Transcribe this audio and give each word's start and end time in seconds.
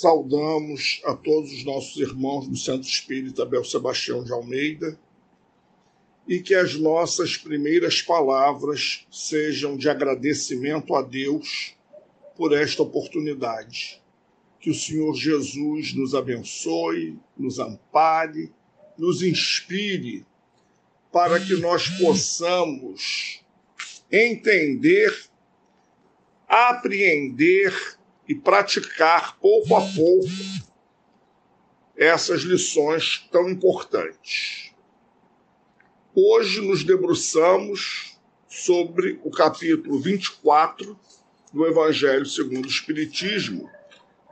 Saudamos 0.00 1.02
a 1.04 1.12
todos 1.12 1.50
os 1.50 1.64
nossos 1.64 1.96
irmãos 1.96 2.46
do 2.46 2.56
Centro 2.56 2.88
Espírita 2.88 3.42
Abel 3.42 3.64
Sebastião 3.64 4.22
de 4.22 4.32
Almeida 4.32 4.96
e 6.28 6.38
que 6.38 6.54
as 6.54 6.76
nossas 6.76 7.36
primeiras 7.36 8.00
palavras 8.00 9.04
sejam 9.10 9.76
de 9.76 9.90
agradecimento 9.90 10.94
a 10.94 11.02
Deus 11.02 11.74
por 12.36 12.52
esta 12.52 12.80
oportunidade. 12.80 14.00
Que 14.60 14.70
o 14.70 14.74
Senhor 14.74 15.16
Jesus 15.16 15.92
nos 15.92 16.14
abençoe, 16.14 17.18
nos 17.36 17.58
ampare, 17.58 18.52
nos 18.96 19.20
inspire 19.20 20.24
para 21.10 21.40
que 21.40 21.56
nós 21.56 21.88
possamos 21.98 23.42
entender, 24.12 25.12
apreender 26.46 27.97
e 28.28 28.34
praticar 28.34 29.38
pouco 29.40 29.74
a 29.74 29.80
pouco 29.80 30.28
essas 31.96 32.42
lições 32.42 33.26
tão 33.32 33.48
importantes. 33.48 34.72
Hoje 36.14 36.60
nos 36.60 36.84
debruçamos 36.84 38.16
sobre 38.46 39.18
o 39.24 39.30
capítulo 39.30 39.98
24 39.98 40.98
do 41.52 41.66
Evangelho 41.66 42.26
segundo 42.26 42.66
o 42.66 42.68
Espiritismo. 42.68 43.70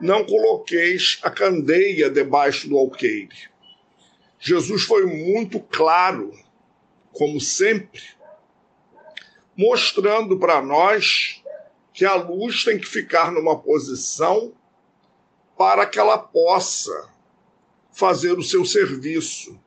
Não 0.00 0.24
coloqueis 0.24 1.18
a 1.22 1.30
candeia 1.30 2.10
debaixo 2.10 2.68
do 2.68 2.76
alqueire. 2.76 3.48
Jesus 4.38 4.82
foi 4.82 5.06
muito 5.06 5.58
claro, 5.58 6.32
como 7.12 7.40
sempre, 7.40 8.02
mostrando 9.56 10.38
para 10.38 10.60
nós 10.60 11.42
que 11.96 12.04
a 12.04 12.14
luz 12.14 12.62
tem 12.62 12.78
que 12.78 12.86
ficar 12.86 13.32
numa 13.32 13.58
posição 13.58 14.52
para 15.56 15.86
que 15.86 15.98
ela 15.98 16.18
possa 16.18 17.08
fazer 17.90 18.38
o 18.38 18.42
seu 18.42 18.66
serviço, 18.66 19.58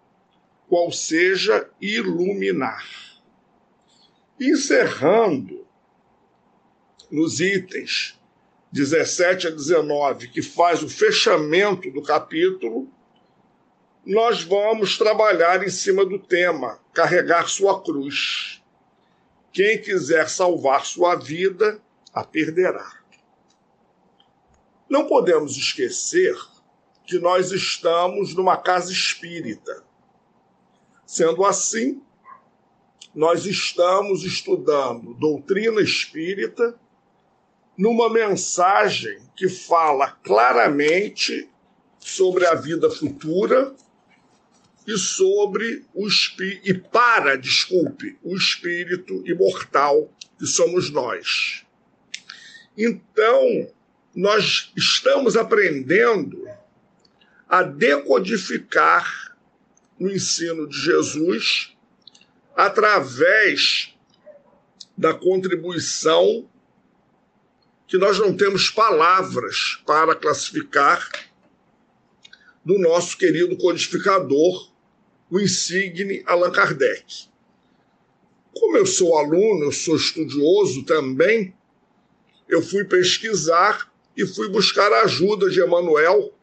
qual 0.68 0.92
seja 0.92 1.68
iluminar. 1.82 2.86
Encerrando 4.40 5.66
nos 7.10 7.40
itens 7.40 8.16
17 8.72 9.48
a 9.48 9.50
19, 9.50 10.28
que 10.28 10.44
faz 10.44 10.84
o 10.84 10.88
fechamento 10.88 11.90
do 11.90 12.04
capítulo, 12.04 12.88
nós 14.06 14.44
vamos 14.44 15.00
trabalhar 15.00 15.66
em 15.66 15.70
cima 15.70 16.06
do 16.06 16.20
tema 16.20 16.80
carregar 16.94 17.50
sua 17.50 17.82
cruz. 17.82 18.62
Quem 19.52 19.82
quiser 19.82 20.30
salvar 20.30 20.86
sua 20.86 21.16
vida, 21.16 21.82
a 22.14 22.24
perderá. 22.24 23.00
Não 24.90 25.06
podemos 25.06 25.56
esquecer 25.56 26.36
que 27.06 27.20
nós 27.20 27.52
estamos 27.52 28.36
numa 28.36 28.58
casa 28.58 28.92
espírita. 28.92 29.84
Sendo 31.06 31.46
assim, 31.46 32.02
nós 33.14 33.46
estamos 33.46 34.24
estudando 34.24 35.14
doutrina 35.16 35.82
espírita 35.82 36.80
numa 37.78 38.10
mensagem 38.10 39.20
que 39.36 39.50
fala 39.50 40.12
claramente 40.12 41.50
sobre 42.00 42.46
a 42.46 42.56
vida 42.56 42.90
futura 42.90 43.74
e 44.86 44.98
sobre 44.98 45.86
o 45.94 46.08
espírito 46.08 46.70
e 46.70 46.74
para, 46.74 47.38
desculpe, 47.38 48.18
o 48.24 48.36
espírito 48.36 49.24
imortal 49.26 50.12
que 50.38 50.46
somos 50.46 50.90
nós. 50.90 51.66
Então, 52.82 53.70
nós 54.16 54.72
estamos 54.74 55.36
aprendendo 55.36 56.48
a 57.46 57.62
decodificar 57.62 59.36
o 60.00 60.08
ensino 60.08 60.66
de 60.66 60.80
Jesus 60.80 61.76
através 62.56 63.94
da 64.98 65.14
contribuição 65.14 66.50
que 67.86 67.98
nós 67.98 68.18
não 68.18 68.34
temos 68.34 68.70
palavras 68.70 69.82
para 69.86 70.16
classificar 70.16 71.06
do 72.64 72.80
nosso 72.80 73.18
querido 73.18 73.58
codificador, 73.58 74.72
o 75.30 75.38
insigne 75.38 76.24
Allan 76.26 76.52
Kardec. 76.52 77.28
Como 78.54 78.78
eu 78.78 78.86
sou 78.86 79.18
aluno, 79.18 79.66
eu 79.66 79.72
sou 79.74 79.98
estudioso 79.98 80.86
também, 80.86 81.54
eu 82.50 82.64
fui 82.64 82.84
pesquisar 82.84 83.90
e 84.18 84.26
fui 84.26 84.50
buscar 84.50 84.92
a 84.92 85.04
ajuda 85.04 85.50
de 85.50 85.62
Emmanuel 85.62 86.34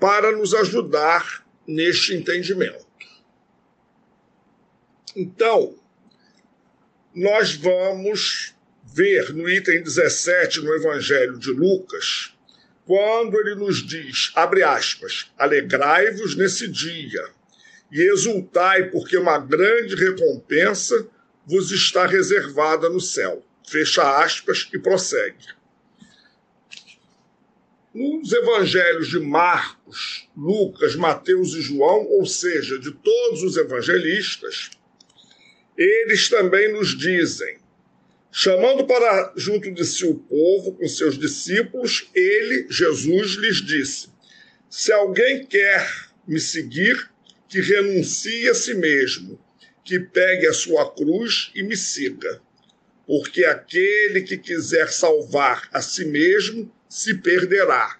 para 0.00 0.32
nos 0.32 0.54
ajudar 0.54 1.46
neste 1.68 2.14
entendimento. 2.14 2.86
Então, 5.14 5.76
nós 7.14 7.54
vamos 7.54 8.54
ver 8.82 9.32
no 9.34 9.48
item 9.48 9.82
17 9.82 10.60
no 10.60 10.74
Evangelho 10.74 11.38
de 11.38 11.50
Lucas, 11.50 12.34
quando 12.86 13.38
ele 13.38 13.54
nos 13.54 13.86
diz, 13.86 14.32
abre 14.34 14.62
aspas, 14.62 15.30
alegrai-vos 15.38 16.34
nesse 16.34 16.66
dia 16.66 17.24
e 17.92 18.00
exultai, 18.10 18.90
porque 18.90 19.16
uma 19.18 19.38
grande 19.38 19.94
recompensa 19.94 21.06
vos 21.46 21.70
está 21.70 22.06
reservada 22.06 22.88
no 22.88 23.00
céu 23.00 23.44
fecha 23.68 24.22
aspas, 24.22 24.68
e 24.72 24.78
prossegue. 24.78 25.46
Nos 27.94 28.32
evangelhos 28.32 29.08
de 29.08 29.18
Marcos, 29.18 30.28
Lucas, 30.36 30.96
Mateus 30.96 31.54
e 31.54 31.60
João, 31.60 32.06
ou 32.06 32.24
seja, 32.24 32.78
de 32.78 32.90
todos 32.90 33.42
os 33.42 33.56
evangelistas, 33.56 34.70
eles 35.76 36.28
também 36.28 36.72
nos 36.72 36.96
dizem, 36.96 37.58
chamando 38.30 38.86
para 38.86 39.34
junto 39.36 39.70
de 39.70 39.84
si 39.84 40.06
o 40.06 40.14
povo 40.14 40.72
com 40.72 40.88
seus 40.88 41.18
discípulos, 41.18 42.08
ele, 42.14 42.66
Jesus, 42.70 43.32
lhes 43.32 43.56
disse: 43.56 44.08
Se 44.70 44.90
alguém 44.90 45.44
quer 45.44 45.86
me 46.26 46.40
seguir, 46.40 47.10
que 47.46 47.60
renuncie 47.60 48.48
a 48.48 48.54
si 48.54 48.72
mesmo, 48.72 49.38
que 49.84 50.00
pegue 50.00 50.46
a 50.46 50.54
sua 50.54 50.90
cruz 50.94 51.50
e 51.54 51.62
me 51.62 51.76
siga 51.76 52.40
porque 53.06 53.44
aquele 53.44 54.22
que 54.22 54.38
quiser 54.38 54.90
salvar 54.90 55.68
a 55.72 55.82
si 55.82 56.04
mesmo 56.04 56.72
se 56.88 57.14
perderá. 57.18 57.98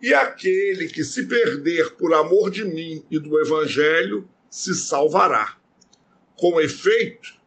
E 0.00 0.14
aquele 0.14 0.88
que 0.88 1.04
se 1.04 1.26
perder 1.26 1.92
por 1.96 2.14
amor 2.14 2.50
de 2.50 2.64
mim 2.64 3.04
e 3.10 3.18
do 3.18 3.38
Evangelho 3.38 4.28
se 4.48 4.74
salvará. 4.74 5.58
Com 6.36 6.58
efeito, 6.58 7.38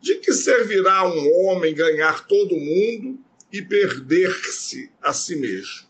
de 0.00 0.16
que 0.16 0.32
servirá 0.34 1.08
um 1.08 1.46
homem 1.46 1.74
ganhar 1.74 2.26
todo 2.26 2.54
mundo 2.54 3.18
e 3.50 3.62
perder-se 3.62 4.90
a 5.00 5.12
si 5.12 5.36
mesmo? 5.36 5.86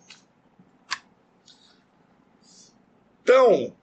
Então, 3.22 3.74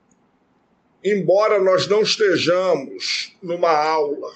embora 1.04 1.62
nós 1.62 1.88
não 1.88 2.02
estejamos 2.04 3.36
numa 3.42 3.72
aula 3.72 4.32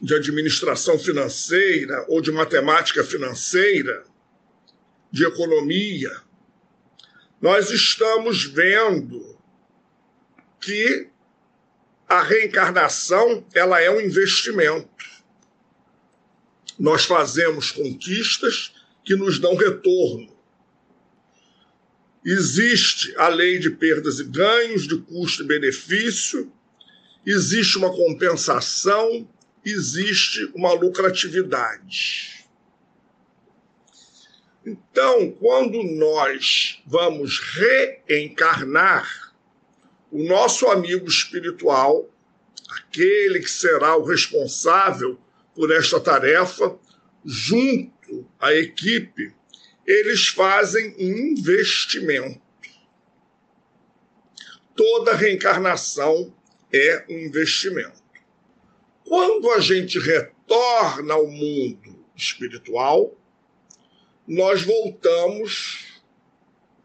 de 0.00 0.14
administração 0.14 0.98
financeira 0.98 2.06
ou 2.08 2.20
de 2.20 2.32
matemática 2.32 3.04
financeira, 3.04 4.04
de 5.12 5.26
economia, 5.26 6.10
nós 7.40 7.70
estamos 7.70 8.44
vendo 8.44 9.38
que 10.60 11.08
a 12.08 12.22
reencarnação 12.22 13.46
ela 13.54 13.80
é 13.80 13.90
um 13.90 14.00
investimento. 14.00 14.88
Nós 16.78 17.04
fazemos 17.04 17.70
conquistas 17.70 18.74
que 19.04 19.14
nos 19.14 19.38
dão 19.38 19.54
retorno. 19.54 20.36
Existe 22.24 23.14
a 23.16 23.28
lei 23.28 23.58
de 23.58 23.70
perdas 23.70 24.18
e 24.18 24.24
ganhos, 24.24 24.86
de 24.86 24.98
custo 24.98 25.42
e 25.42 25.46
benefício, 25.46 26.52
existe 27.24 27.78
uma 27.78 27.90
compensação 27.90 29.28
existe 29.64 30.50
uma 30.54 30.72
lucratividade. 30.72 32.46
Então, 34.64 35.30
quando 35.32 35.82
nós 35.82 36.82
vamos 36.86 37.40
reencarnar, 38.06 39.30
o 40.10 40.24
nosso 40.24 40.66
amigo 40.66 41.08
espiritual, 41.08 42.08
aquele 42.68 43.40
que 43.40 43.50
será 43.50 43.96
o 43.96 44.04
responsável 44.04 45.18
por 45.54 45.70
esta 45.70 46.00
tarefa, 46.00 46.76
junto 47.24 48.28
à 48.38 48.52
equipe, 48.52 49.32
eles 49.86 50.28
fazem 50.28 50.94
um 50.98 51.38
investimento. 51.38 52.40
Toda 54.74 55.14
reencarnação 55.14 56.34
é 56.72 57.04
um 57.08 57.18
investimento. 57.18 57.99
Quando 59.10 59.50
a 59.50 59.58
gente 59.58 59.98
retorna 59.98 61.14
ao 61.14 61.26
mundo 61.26 62.06
espiritual, 62.14 63.12
nós 64.24 64.62
voltamos 64.62 66.00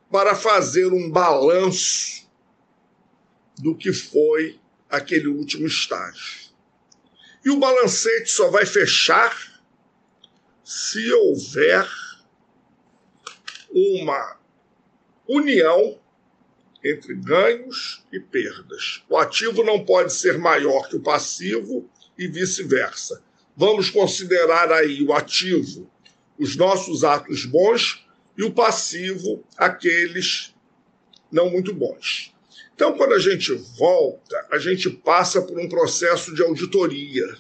para 0.10 0.33
fazer 0.33 0.92
um 0.92 1.07
balanço 1.07 2.27
do 3.60 3.75
que 3.75 3.94
foi 3.94 4.60
aquele 4.89 5.27
último 5.27 5.68
estágio. 5.68 6.50
E 7.45 7.51
o 7.51 7.60
balancete 7.60 8.31
só 8.31 8.50
vai 8.50 8.66
fechar 8.66 9.62
se 10.63 11.13
houver 11.13 11.88
uma 13.69 14.39
união 15.28 16.01
entre 16.83 17.13
ganhos 17.13 18.04
e 18.12 18.19
perdas. 18.19 19.04
O 19.07 19.16
ativo 19.16 19.63
não 19.63 19.86
pode 19.86 20.12
ser 20.12 20.39
maior 20.39 20.89
que 20.89 20.95
o 20.95 21.04
passivo 21.04 21.88
e 22.18 22.28
vice-versa. 22.28 23.22
Vamos 23.56 23.90
considerar 23.90 24.72
aí 24.72 25.02
o 25.04 25.14
ativo 25.14 25.90
os 26.38 26.56
nossos 26.56 27.04
atos 27.04 27.46
bons 27.46 28.06
e 28.38 28.44
o 28.44 28.52
passivo 28.52 29.44
aqueles 29.58 30.54
não 31.32 31.50
muito 31.50 31.74
bons. 31.74 32.34
Então, 32.74 32.98
quando 32.98 33.14
a 33.14 33.20
gente 33.20 33.54
volta, 33.78 34.46
a 34.52 34.58
gente 34.58 34.90
passa 34.90 35.42
por 35.42 35.58
um 35.58 35.70
processo 35.70 36.36
de 36.36 36.42
auditoria. 36.42 37.38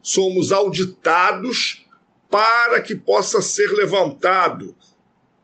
Somos 0.00 0.52
auditados 0.52 1.84
para 2.30 2.80
que 2.80 2.94
possa 2.94 3.42
ser 3.42 3.72
levantado 3.72 4.76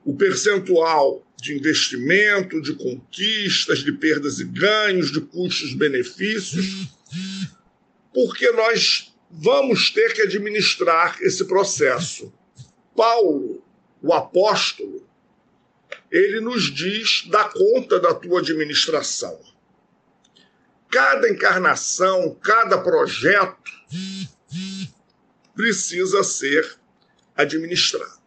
o 0.05 0.15
percentual 0.15 1.27
de 1.41 1.55
investimento, 1.55 2.61
de 2.63 2.75
conquistas, 2.75 3.81
de 3.81 3.93
perdas 3.93 4.39
e 4.39 4.45
ganhos, 4.45 5.13
de 5.13 5.21
custos 5.21 5.71
e 5.71 5.77
benefícios, 5.77 6.89
porque 8.19 8.51
nós 8.51 9.15
vamos 9.31 9.91
ter 9.91 10.13
que 10.13 10.23
administrar 10.23 11.23
esse 11.23 11.45
processo. 11.45 12.35
Paulo, 12.97 13.65
o 14.03 14.13
apóstolo, 14.13 15.09
ele 16.11 16.41
nos 16.41 16.65
diz: 16.65 17.29
dá 17.29 17.45
conta 17.45 18.01
da 18.01 18.13
tua 18.13 18.41
administração. 18.41 19.39
Cada 20.91 21.31
encarnação, 21.31 22.37
cada 22.43 22.79
projeto 22.79 23.71
precisa 25.55 26.25
ser 26.25 26.77
administrado. 27.37 28.19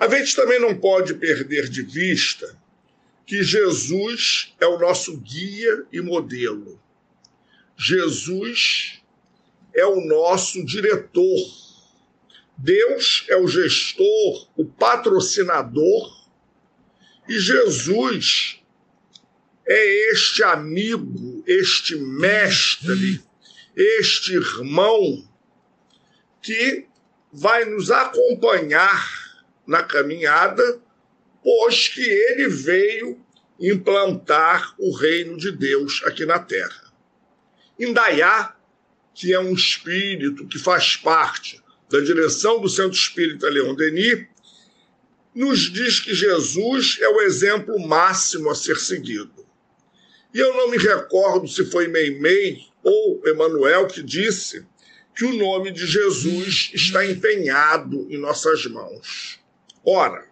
A 0.00 0.08
gente 0.08 0.34
também 0.34 0.58
não 0.58 0.76
pode 0.76 1.14
perder 1.14 1.68
de 1.68 1.82
vista 1.82 2.58
que 3.24 3.40
Jesus 3.40 4.52
é 4.58 4.66
o 4.66 4.80
nosso 4.80 5.16
guia 5.16 5.86
e 5.92 6.00
modelo. 6.00 6.80
Jesus 7.78 9.00
é 9.72 9.86
o 9.86 10.00
nosso 10.00 10.64
diretor. 10.64 11.46
Deus 12.56 13.24
é 13.28 13.36
o 13.36 13.46
gestor, 13.46 14.48
o 14.56 14.64
patrocinador. 14.64 16.26
E 17.28 17.38
Jesus 17.38 18.60
é 19.64 20.10
este 20.12 20.42
amigo, 20.42 21.44
este 21.46 21.94
mestre, 21.94 23.22
este 23.76 24.32
irmão 24.32 25.24
que 26.42 26.86
vai 27.32 27.64
nos 27.64 27.92
acompanhar 27.92 29.06
na 29.64 29.84
caminhada, 29.84 30.82
pois 31.44 31.86
que 31.86 32.00
ele 32.00 32.48
veio 32.48 33.24
implantar 33.60 34.74
o 34.78 34.92
reino 34.96 35.36
de 35.36 35.52
Deus 35.52 36.02
aqui 36.04 36.26
na 36.26 36.40
terra. 36.40 36.87
Indaiá, 37.78 38.54
que 39.14 39.32
é 39.32 39.40
um 39.40 39.52
espírito 39.52 40.46
que 40.46 40.58
faz 40.58 40.96
parte 40.96 41.62
da 41.90 42.00
direção 42.00 42.60
do 42.60 42.68
Centro 42.68 42.98
Espírita 42.98 43.48
Leão 43.48 43.74
Denis, 43.74 44.26
nos 45.34 45.70
diz 45.72 46.00
que 46.00 46.14
Jesus 46.14 46.98
é 47.00 47.08
o 47.08 47.20
exemplo 47.20 47.78
máximo 47.78 48.50
a 48.50 48.54
ser 48.54 48.76
seguido. 48.76 49.46
E 50.34 50.38
eu 50.38 50.54
não 50.54 50.68
me 50.68 50.76
recordo 50.76 51.48
se 51.48 51.64
foi 51.64 51.88
Meimei 51.88 52.66
ou 52.82 53.22
Emanuel 53.26 53.86
que 53.86 54.02
disse 54.02 54.66
que 55.14 55.24
o 55.24 55.36
nome 55.36 55.70
de 55.70 55.86
Jesus 55.86 56.70
está 56.74 57.04
empenhado 57.04 58.06
em 58.10 58.18
nossas 58.18 58.66
mãos. 58.66 59.40
Ora, 59.84 60.28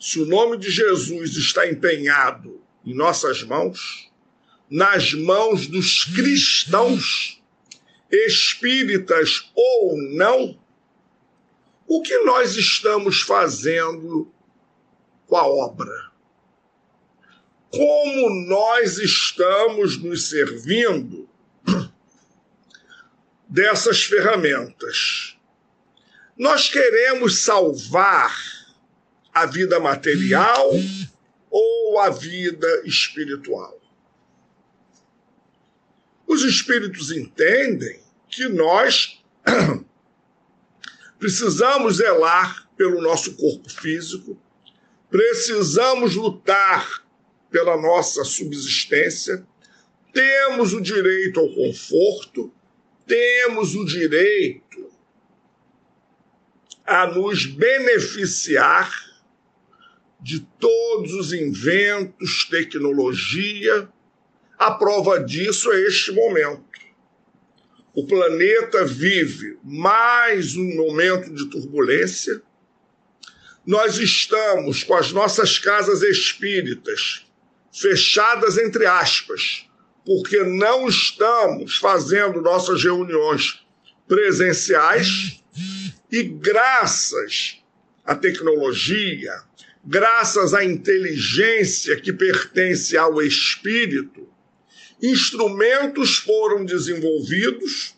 se 0.00 0.20
o 0.20 0.26
nome 0.26 0.56
de 0.56 0.70
Jesus 0.70 1.36
está 1.36 1.68
empenhado 1.68 2.62
em 2.84 2.94
nossas 2.94 3.42
mãos, 3.42 4.07
nas 4.70 5.12
mãos 5.14 5.66
dos 5.66 6.04
cristãos, 6.04 7.42
espíritas 8.10 9.50
ou 9.54 9.96
não, 9.96 10.58
o 11.86 12.02
que 12.02 12.16
nós 12.18 12.56
estamos 12.56 13.22
fazendo 13.22 14.30
com 15.26 15.36
a 15.36 15.46
obra? 15.46 16.08
Como 17.70 18.30
nós 18.46 18.98
estamos 18.98 20.02
nos 20.02 20.28
servindo 20.28 21.28
dessas 23.48 24.02
ferramentas? 24.02 25.38
Nós 26.36 26.68
queremos 26.68 27.38
salvar 27.38 28.34
a 29.32 29.46
vida 29.46 29.80
material 29.80 30.70
ou 31.50 31.98
a 31.98 32.10
vida 32.10 32.82
espiritual? 32.84 33.77
Os 36.28 36.44
espíritos 36.44 37.10
entendem 37.10 38.00
que 38.28 38.46
nós 38.48 39.24
precisamos 41.18 41.96
zelar 41.96 42.68
pelo 42.76 43.00
nosso 43.00 43.34
corpo 43.34 43.68
físico, 43.70 44.38
precisamos 45.10 46.14
lutar 46.14 47.02
pela 47.50 47.80
nossa 47.80 48.24
subsistência, 48.24 49.42
temos 50.12 50.74
o 50.74 50.82
direito 50.82 51.40
ao 51.40 51.48
conforto, 51.48 52.52
temos 53.06 53.74
o 53.74 53.86
direito 53.86 54.92
a 56.84 57.06
nos 57.06 57.46
beneficiar 57.46 58.92
de 60.20 60.40
todos 60.58 61.14
os 61.14 61.32
inventos, 61.32 62.44
tecnologia. 62.44 63.88
A 64.58 64.72
prova 64.72 65.20
disso 65.20 65.70
é 65.72 65.82
este 65.82 66.10
momento. 66.10 66.64
O 67.94 68.04
planeta 68.04 68.84
vive 68.84 69.56
mais 69.62 70.56
um 70.56 70.74
momento 70.74 71.32
de 71.32 71.46
turbulência. 71.48 72.42
Nós 73.64 73.98
estamos 73.98 74.82
com 74.82 74.94
as 74.94 75.12
nossas 75.12 75.60
casas 75.60 76.02
espíritas 76.02 77.24
fechadas 77.72 78.58
entre 78.58 78.84
aspas, 78.84 79.68
porque 80.04 80.42
não 80.42 80.88
estamos 80.88 81.76
fazendo 81.76 82.42
nossas 82.42 82.82
reuniões 82.82 83.64
presenciais 84.08 85.40
e 86.10 86.22
graças 86.24 87.62
à 88.04 88.14
tecnologia, 88.16 89.34
graças 89.84 90.52
à 90.52 90.64
inteligência 90.64 92.00
que 92.00 92.12
pertence 92.12 92.96
ao 92.96 93.22
espírito, 93.22 94.27
instrumentos 95.02 96.18
foram 96.18 96.64
desenvolvidos 96.64 97.94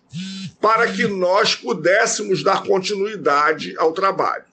para 0.60 0.92
que 0.92 1.06
nós 1.06 1.54
pudéssemos 1.54 2.42
dar 2.42 2.62
continuidade 2.64 3.74
ao 3.78 3.92
trabalho. 3.92 4.44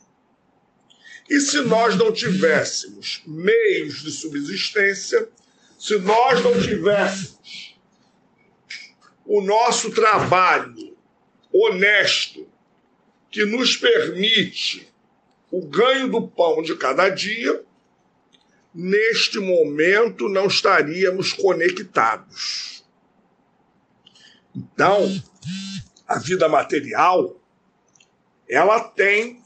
E 1.29 1.39
se 1.41 1.59
nós 1.61 1.95
não 1.95 2.11
tivéssemos 2.11 3.21
meios 3.27 4.01
de 4.01 4.11
subsistência, 4.11 5.27
se 5.77 5.97
nós 5.99 6.41
não 6.43 6.53
tivéssemos 6.61 7.75
o 9.25 9.41
nosso 9.41 9.91
trabalho 9.91 10.95
honesto, 11.51 12.47
que 13.29 13.45
nos 13.45 13.75
permite 13.75 14.87
o 15.51 15.65
ganho 15.65 16.09
do 16.09 16.27
pão 16.27 16.61
de 16.61 16.75
cada 16.75 17.09
dia, 17.09 17.63
neste 18.77 19.39
momento 19.39 20.29
não 20.29 20.45
estaríamos 20.45 21.33
conectados. 21.33 22.85
Então, 24.55 25.19
a 26.07 26.19
vida 26.19 26.47
material, 26.47 27.41
ela 28.47 28.79
tem 28.79 29.41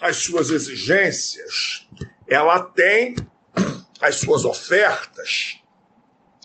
as 0.00 0.16
suas 0.16 0.50
exigências, 0.50 1.86
ela 2.26 2.58
tem 2.58 3.14
as 4.00 4.16
suas 4.16 4.44
ofertas. 4.44 5.60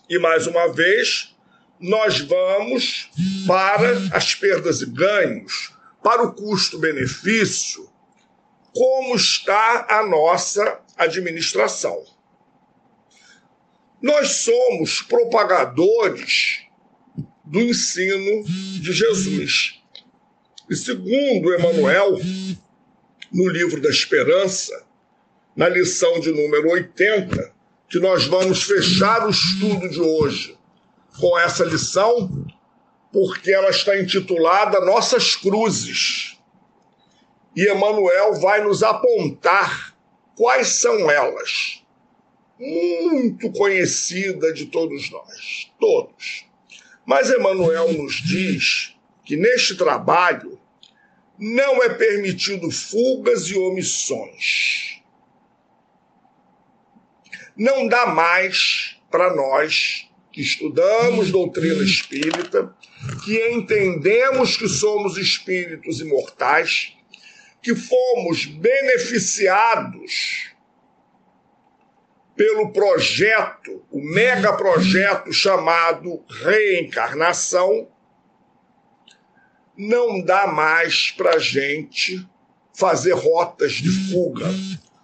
E 0.08 0.20
mais 0.20 0.46
uma 0.46 0.72
vez, 0.72 1.36
nós 1.80 2.20
vamos 2.20 3.10
para 3.48 4.16
as 4.16 4.36
perdas 4.36 4.84
e 4.84 4.86
ganhos, 4.86 5.74
para 6.04 6.22
o 6.22 6.34
custo-benefício, 6.34 7.90
como 8.72 9.16
está 9.16 9.88
a 9.90 10.06
nossa 10.06 10.80
administração. 10.96 12.06
Nós 14.02 14.30
somos 14.30 15.02
propagadores 15.02 16.62
do 17.44 17.60
ensino 17.60 18.44
de 18.44 18.94
Jesus. 18.94 19.82
E 20.70 20.76
segundo 20.76 21.54
Emmanuel, 21.54 22.18
no 23.32 23.50
livro 23.50 23.82
da 23.82 23.90
Esperança, 23.90 24.86
na 25.56 25.68
lição 25.68 26.20
de 26.20 26.32
número 26.32 26.70
80, 26.70 27.54
que 27.90 28.00
nós 28.00 28.26
vamos 28.26 28.64
fechar 28.64 29.26
o 29.26 29.32
estudo 29.32 29.90
de 29.90 30.00
hoje 30.00 30.58
com 31.20 31.38
essa 31.40 31.66
lição, 31.66 32.48
porque 33.12 33.52
ela 33.52 33.70
está 33.70 34.00
intitulada 34.00 34.80
Nossas 34.86 35.36
Cruzes. 35.36 36.38
E 37.56 37.70
Emmanuel 37.70 38.36
vai 38.36 38.64
nos 38.64 38.84
apontar 38.84 39.96
quais 40.36 40.68
são 40.68 41.10
elas. 41.10 41.79
Muito 42.60 43.50
conhecida 43.54 44.52
de 44.52 44.66
todos 44.66 45.10
nós, 45.10 45.72
todos. 45.80 46.46
Mas 47.06 47.30
Emmanuel 47.30 47.94
nos 47.94 48.16
diz 48.16 48.96
que 49.24 49.38
neste 49.38 49.76
trabalho 49.76 50.60
não 51.38 51.82
é 51.82 51.88
permitido 51.88 52.70
fugas 52.70 53.48
e 53.48 53.58
omissões. 53.58 55.02
Não 57.56 57.88
dá 57.88 58.08
mais 58.08 58.98
para 59.10 59.34
nós 59.34 60.10
que 60.32 60.42
estudamos 60.42 61.32
doutrina 61.32 61.82
espírita, 61.82 62.76
que 63.24 63.52
entendemos 63.52 64.58
que 64.58 64.68
somos 64.68 65.18
espíritos 65.18 66.02
imortais, 66.02 66.94
que 67.62 67.74
fomos 67.74 68.46
beneficiados 68.46 70.49
pelo 72.40 72.72
projeto, 72.72 73.86
o 73.92 74.02
mega 74.02 74.56
projeto 74.56 75.34
chamado 75.34 76.24
reencarnação, 76.30 77.90
não 79.78 80.22
dá 80.22 80.48
mais 80.48 81.12
para 81.12 81.38
gente 81.38 82.26
fazer 82.74 83.12
rotas 83.12 83.74
de 83.74 83.90
fuga, 84.10 84.48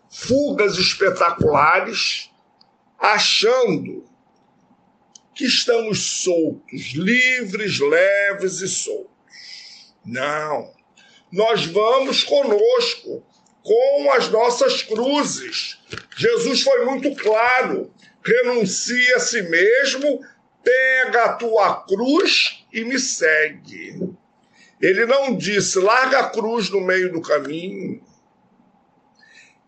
fugas 0.10 0.78
espetaculares, 0.78 2.32
achando 2.98 4.06
que 5.34 5.44
estamos 5.44 6.22
soltos, 6.22 6.94
livres, 6.94 7.82
leves 7.82 8.62
e 8.62 8.70
soltos. 8.70 9.12
Não. 10.06 10.72
Nós 11.30 11.66
vamos 11.66 12.24
conosco, 12.24 13.26
com 13.66 14.12
as 14.12 14.30
nossas 14.30 14.84
cruzes. 14.84 15.80
Jesus 16.16 16.62
foi 16.62 16.86
muito 16.86 17.14
claro: 17.16 17.92
renuncia 18.24 19.18
a 19.18 19.20
si 19.20 19.42
mesmo, 19.42 20.22
pega 20.64 21.26
a 21.26 21.34
tua 21.34 21.84
cruz 21.84 22.64
e 22.72 22.86
me 22.86 23.00
segue. 23.00 24.16
Ele 24.80 25.06
não 25.08 25.36
disse, 25.36 25.80
larga 25.80 26.20
a 26.20 26.30
cruz 26.30 26.70
no 26.70 26.80
meio 26.80 27.12
do 27.12 27.22
caminho. 27.22 28.04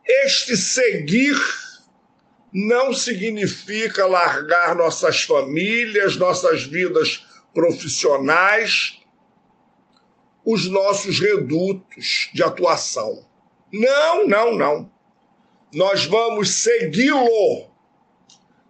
Este 0.06 0.56
seguir 0.56 1.36
não 2.54 2.94
significa 2.94 4.06
largar 4.06 4.76
nossas 4.76 5.24
famílias, 5.24 6.18
nossas 6.18 6.64
vidas 6.64 7.26
profissionais, 7.54 9.00
os 10.46 10.68
nossos 10.68 11.20
redutos 11.20 12.30
de 12.34 12.44
atuação. 12.44 13.26
Não, 13.72 14.28
não, 14.28 14.56
não. 14.56 14.92
Nós 15.74 16.06
vamos 16.06 16.50
segui-lo 16.50 17.70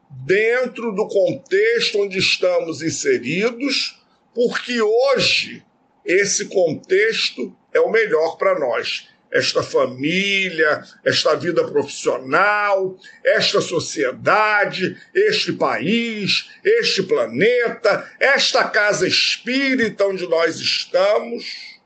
dentro 0.10 0.92
do 0.94 1.08
contexto 1.08 2.02
onde 2.02 2.18
estamos 2.18 2.82
inseridos, 2.82 4.02
porque 4.34 4.82
hoje 4.82 5.64
esse 6.04 6.46
contexto 6.46 7.56
é 7.74 7.80
o 7.80 7.92
melhor 7.92 8.38
para 8.38 8.58
nós 8.60 9.08
esta 9.32 9.62
família, 9.62 10.84
esta 11.04 11.36
vida 11.36 11.64
profissional, 11.66 12.98
esta 13.24 13.62
sociedade, 13.62 14.98
este 15.14 15.54
país, 15.54 16.50
este 16.64 17.04
planeta, 17.04 18.10
esta 18.20 18.64
casa 18.70 19.08
espírita 19.08 20.08
onde 20.08 20.28
nós 20.28 20.60
estamos, 20.60 21.77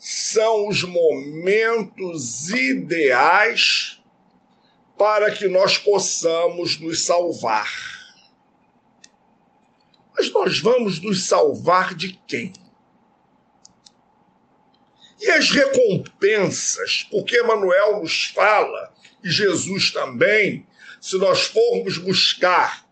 são 0.00 0.66
os 0.66 0.82
momentos 0.82 2.48
ideais 2.48 4.00
para 4.96 5.30
que 5.30 5.46
nós 5.46 5.76
possamos 5.76 6.80
nos 6.80 7.02
salvar. 7.04 7.70
Mas 10.16 10.32
nós 10.32 10.58
vamos 10.58 11.00
nos 11.00 11.26
salvar 11.26 11.94
de 11.94 12.18
quem? 12.26 12.54
E 15.20 15.30
as 15.30 15.50
recompensas, 15.50 17.06
porque 17.10 17.38
Emmanuel 17.38 18.00
nos 18.00 18.24
fala, 18.24 18.94
e 19.22 19.30
Jesus 19.30 19.90
também, 19.90 20.66
se 20.98 21.18
nós 21.18 21.42
formos 21.42 21.98
buscar 21.98 22.86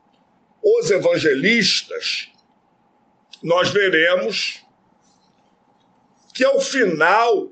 os 0.63 0.91
evangelistas, 0.91 2.29
nós 3.43 3.71
veremos 3.71 4.63
que 6.39 6.45
ao 6.45 6.61
final 6.61 7.51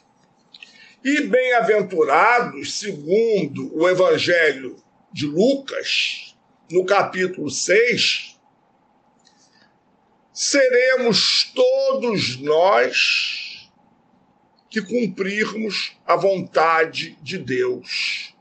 E 1.04 1.20
bem-aventurados, 1.20 2.78
segundo 2.78 3.70
o 3.76 3.86
Evangelho 3.86 4.82
de 5.12 5.26
Lucas, 5.26 6.34
no 6.70 6.86
capítulo 6.86 7.50
6, 7.50 8.34
seremos 10.32 11.52
todos 11.54 12.38
nós 12.38 13.68
que 14.70 14.80
cumprirmos 14.80 15.98
a 16.06 16.16
vontade 16.16 17.18
de 17.20 17.36
Deus. 17.36 18.34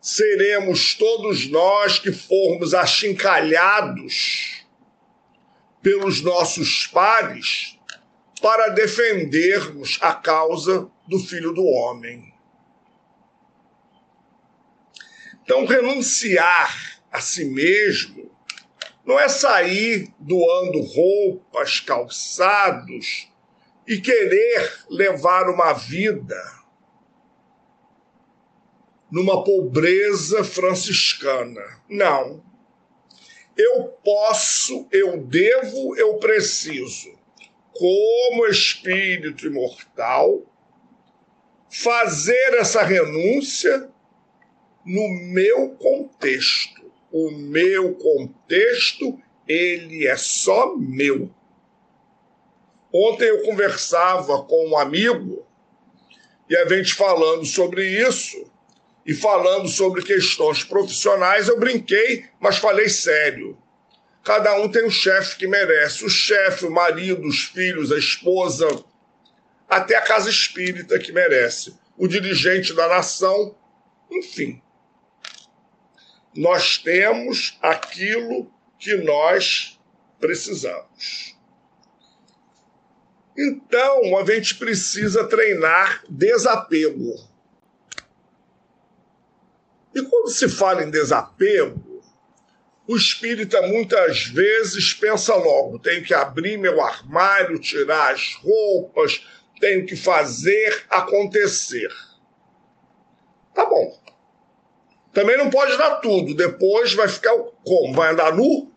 Seremos 0.00 0.94
todos 0.94 1.48
nós 1.48 2.00
que 2.00 2.10
formos 2.10 2.74
achincalhados 2.74 4.63
pelos 5.84 6.22
nossos 6.22 6.86
pares 6.86 7.78
para 8.40 8.70
defendermos 8.70 9.98
a 10.00 10.14
causa 10.14 10.90
do 11.06 11.18
Filho 11.18 11.52
do 11.52 11.62
Homem. 11.62 12.32
Então, 15.42 15.66
renunciar 15.66 17.02
a 17.12 17.20
si 17.20 17.44
mesmo 17.44 18.34
não 19.04 19.20
é 19.20 19.28
sair 19.28 20.10
doando 20.18 20.80
roupas, 20.80 21.80
calçados 21.80 23.28
e 23.86 24.00
querer 24.00 24.86
levar 24.88 25.50
uma 25.50 25.74
vida 25.74 26.42
numa 29.10 29.44
pobreza 29.44 30.42
franciscana. 30.42 31.82
Não. 31.90 32.42
Eu 33.56 33.84
posso, 34.04 34.88
eu 34.90 35.18
devo, 35.18 35.96
eu 35.96 36.18
preciso, 36.18 37.12
como 37.72 38.46
espírito 38.46 39.46
imortal, 39.46 40.42
fazer 41.70 42.54
essa 42.54 42.82
renúncia 42.82 43.90
no 44.84 45.08
meu 45.32 45.70
contexto 45.76 46.84
o 47.14 47.30
meu 47.30 47.94
contexto, 47.94 49.16
ele 49.46 50.04
é 50.04 50.16
só 50.16 50.74
meu. 50.76 51.30
Ontem 52.92 53.28
eu 53.28 53.44
conversava 53.44 54.42
com 54.42 54.70
um 54.70 54.76
amigo 54.76 55.46
e 56.50 56.56
a 56.56 56.66
gente 56.66 56.92
falando 56.92 57.44
sobre 57.44 57.86
isso 57.86 58.50
e 59.04 59.14
falando 59.14 59.68
sobre 59.68 60.02
questões 60.02 60.64
profissionais, 60.64 61.48
eu 61.48 61.58
brinquei, 61.58 62.26
mas 62.40 62.56
falei 62.56 62.88
sério. 62.88 63.58
Cada 64.22 64.58
um 64.58 64.68
tem 64.68 64.86
um 64.86 64.90
chefe 64.90 65.36
que 65.36 65.46
merece. 65.46 66.04
O 66.04 66.08
chefe, 66.08 66.64
o 66.64 66.70
marido, 66.70 67.26
os 67.26 67.44
filhos, 67.44 67.92
a 67.92 67.98
esposa, 67.98 68.66
até 69.68 69.96
a 69.96 70.02
casa 70.02 70.30
espírita 70.30 70.98
que 70.98 71.12
merece. 71.12 71.74
O 71.98 72.08
dirigente 72.08 72.72
da 72.72 72.88
nação, 72.88 73.54
enfim 74.10 74.62
nós 76.36 76.78
temos 76.78 77.56
aquilo 77.62 78.50
que 78.78 78.96
nós 78.96 79.78
precisamos. 80.18 81.36
Então, 83.36 84.18
a 84.18 84.24
gente 84.24 84.56
precisa 84.56 85.24
treinar 85.24 86.04
desapego. 86.08 87.14
E 89.94 90.02
quando 90.02 90.28
se 90.28 90.48
fala 90.48 90.82
em 90.82 90.90
desapego, 90.90 92.02
o 92.86 92.96
espírita 92.96 93.62
muitas 93.62 94.26
vezes 94.26 94.92
pensa 94.92 95.34
logo: 95.34 95.78
tenho 95.78 96.04
que 96.04 96.12
abrir 96.12 96.58
meu 96.58 96.80
armário, 96.80 97.58
tirar 97.58 98.12
as 98.12 98.34
roupas, 98.34 99.24
tenho 99.60 99.86
que 99.86 99.96
fazer 99.96 100.84
acontecer. 100.90 101.90
Tá 103.54 103.64
bom. 103.64 103.98
Também 105.12 105.38
não 105.38 105.48
pode 105.48 105.76
dar 105.78 105.96
tudo, 105.96 106.34
depois 106.34 106.92
vai 106.92 107.08
ficar 107.08 107.38
como? 107.64 107.94
Vai 107.94 108.12
andar 108.12 108.34
nu? 108.34 108.72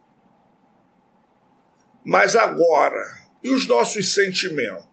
Mas 2.05 2.35
agora, 2.35 3.03
e 3.43 3.49
os 3.49 3.65
nossos 3.67 4.13
sentimentos? 4.13 4.85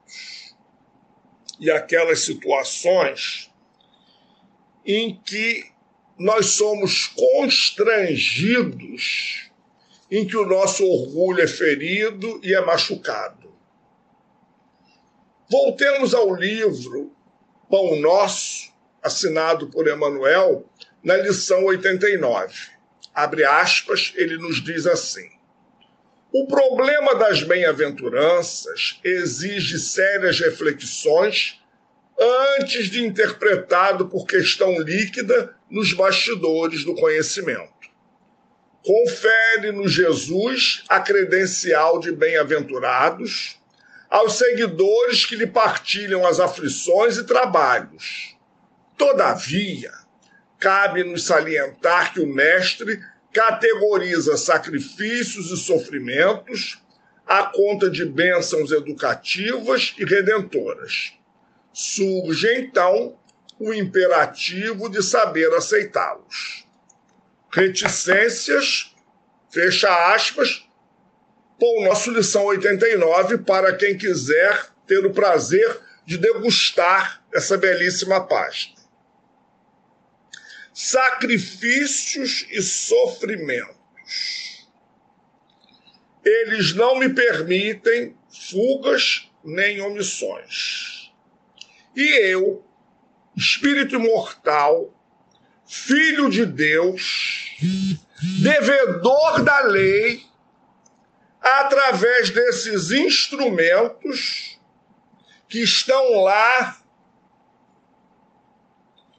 E 1.60 1.70
aquelas 1.70 2.20
situações 2.20 3.52
em 4.84 5.20
que 5.22 5.73
nós 6.18 6.46
somos 6.46 7.06
constrangidos, 7.08 9.50
em 10.10 10.26
que 10.26 10.36
o 10.36 10.46
nosso 10.46 10.86
orgulho 10.86 11.42
é 11.42 11.48
ferido 11.48 12.40
e 12.42 12.54
é 12.54 12.60
machucado. 12.60 13.54
Voltemos 15.50 16.14
ao 16.14 16.34
livro 16.34 17.12
Pão 17.68 17.96
Nosso, 17.96 18.72
assinado 19.02 19.66
por 19.68 19.86
Emmanuel, 19.88 20.64
na 21.02 21.16
lição 21.16 21.64
89. 21.64 22.54
Abre 23.12 23.42
aspas, 23.44 24.12
ele 24.16 24.38
nos 24.38 24.62
diz 24.62 24.86
assim: 24.86 25.28
O 26.32 26.46
problema 26.46 27.16
das 27.16 27.42
bem-aventuranças 27.42 29.00
exige 29.04 29.78
sérias 29.78 30.40
reflexões 30.40 31.60
antes 32.56 32.90
de 32.90 33.04
interpretado 33.04 34.08
por 34.08 34.26
questão 34.26 34.80
líquida 34.80 35.54
nos 35.74 35.92
bastidores 35.92 36.84
do 36.84 36.94
conhecimento. 36.94 37.74
Confere 38.82 39.72
no 39.72 39.88
Jesus 39.88 40.84
a 40.88 41.00
credencial 41.00 41.98
de 41.98 42.12
bem-aventurados 42.12 43.58
aos 44.08 44.34
seguidores 44.38 45.26
que 45.26 45.34
lhe 45.34 45.48
partilham 45.48 46.24
as 46.24 46.38
aflições 46.38 47.16
e 47.16 47.24
trabalhos. 47.24 48.36
Todavia, 48.96 49.90
cabe-nos 50.60 51.24
salientar 51.24 52.14
que 52.14 52.20
o 52.20 52.26
Mestre 52.26 53.02
categoriza 53.32 54.36
sacrifícios 54.36 55.50
e 55.50 55.56
sofrimentos 55.56 56.80
à 57.26 57.42
conta 57.46 57.90
de 57.90 58.04
bênçãos 58.04 58.70
educativas 58.70 59.92
e 59.98 60.04
redentoras 60.04 61.14
surge 61.74 62.46
então 62.56 63.18
o 63.58 63.72
imperativo 63.72 64.88
de 64.88 65.02
saber 65.02 65.52
aceitá-los. 65.54 66.66
Reticências, 67.52 68.94
fecha 69.50 70.14
aspas, 70.14 70.68
com 71.58 71.84
nosso 71.84 72.10
lição 72.10 72.44
89 72.44 73.38
para 73.38 73.76
quem 73.76 73.96
quiser 73.96 74.70
ter 74.86 75.06
o 75.06 75.12
prazer 75.12 75.80
de 76.04 76.18
degustar 76.18 77.24
essa 77.32 77.56
belíssima 77.56 78.26
página. 78.26 78.74
Sacrifícios 80.72 82.46
e 82.50 82.60
sofrimentos. 82.60 83.76
Eles 86.24 86.74
não 86.74 86.98
me 86.98 87.08
permitem 87.08 88.16
fugas 88.50 89.30
nem 89.44 89.80
omissões 89.80 90.94
e 91.96 92.30
eu, 92.30 92.64
espírito 93.36 93.96
imortal, 93.96 94.92
filho 95.66 96.30
de 96.30 96.46
Deus, 96.46 97.56
devedor 98.42 99.42
da 99.42 99.60
lei, 99.60 100.24
através 101.40 102.30
desses 102.30 102.90
instrumentos 102.90 104.58
que 105.48 105.60
estão 105.60 106.22
lá 106.22 106.78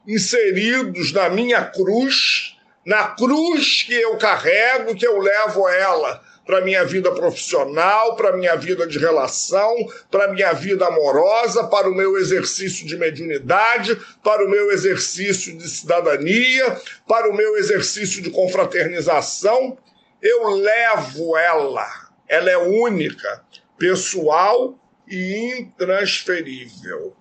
inseridos 0.07 1.11
na 1.11 1.29
minha 1.29 1.65
cruz, 1.65 2.57
na 2.85 3.09
cruz 3.09 3.83
que 3.83 3.93
eu 3.93 4.17
carrego, 4.17 4.95
que 4.95 5.05
eu 5.05 5.19
levo 5.19 5.67
ela 5.69 6.24
para 6.45 6.61
minha 6.61 6.85
vida 6.85 7.11
profissional, 7.11 8.15
para 8.15 8.37
minha 8.37 8.55
vida 8.55 8.85
de 8.85 8.99
relação, 8.99 9.75
para 10.11 10.31
minha 10.31 10.53
vida 10.53 10.85
amorosa, 10.85 11.67
para 11.67 11.89
o 11.89 11.95
meu 11.95 12.17
exercício 12.17 12.85
de 12.85 12.95
mediunidade, 12.95 13.99
para 14.23 14.45
o 14.45 14.49
meu 14.49 14.71
exercício 14.71 15.57
de 15.57 15.67
cidadania, 15.67 16.79
para 17.07 17.29
o 17.29 17.35
meu 17.35 17.57
exercício 17.57 18.21
de 18.21 18.29
confraternização. 18.29 19.77
Eu 20.21 20.49
levo 20.49 21.35
ela, 21.35 21.87
ela 22.27 22.51
é 22.51 22.57
única, 22.57 23.43
pessoal 23.77 24.79
e 25.07 25.59
intransferível. 25.59 27.15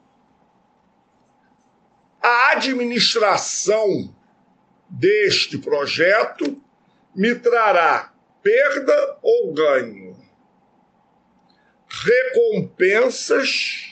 A 2.22 2.52
administração 2.52 4.14
deste 4.88 5.58
projeto 5.58 6.60
me 7.14 7.34
trará 7.34 8.13
perda 8.44 9.18
ou 9.22 9.54
ganho, 9.54 10.14
recompensas 11.88 13.86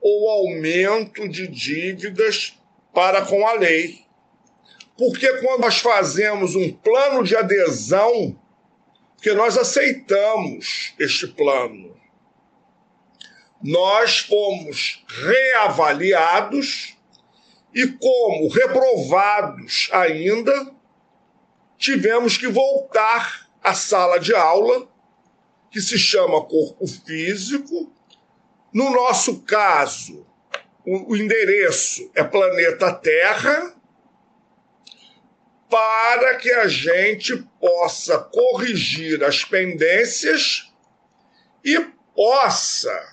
ou 0.00 0.30
aumento 0.30 1.28
de 1.28 1.46
dívidas 1.46 2.58
para 2.94 3.26
com 3.26 3.46
a 3.46 3.52
lei. 3.52 4.06
Porque 4.96 5.30
quando 5.40 5.60
nós 5.60 5.78
fazemos 5.78 6.54
um 6.54 6.72
plano 6.72 7.22
de 7.22 7.36
adesão, 7.36 8.40
que 9.20 9.34
nós 9.34 9.58
aceitamos 9.58 10.94
este 10.98 11.26
plano, 11.26 11.94
nós 13.62 14.20
fomos 14.20 15.04
reavaliados 15.06 16.96
e, 17.74 17.86
como 17.86 18.48
reprovados 18.48 19.90
ainda, 19.92 20.74
tivemos 21.76 22.38
que 22.38 22.48
voltar 22.48 23.49
a 23.62 23.74
sala 23.74 24.18
de 24.18 24.34
aula, 24.34 24.88
que 25.70 25.80
se 25.80 25.98
chama 25.98 26.44
corpo 26.44 26.86
físico. 26.86 27.92
No 28.72 28.90
nosso 28.90 29.42
caso, 29.42 30.26
o, 30.84 31.14
endereço 31.16 32.10
é 32.14 32.24
planeta 32.24 32.92
Terra, 32.92 33.74
para 35.68 36.34
que 36.36 36.50
a 36.50 36.66
gente 36.66 37.36
possa 37.60 38.18
corrigir 38.18 39.22
as 39.22 39.44
pendências 39.44 40.72
e 41.64 41.78
possa 42.14 43.08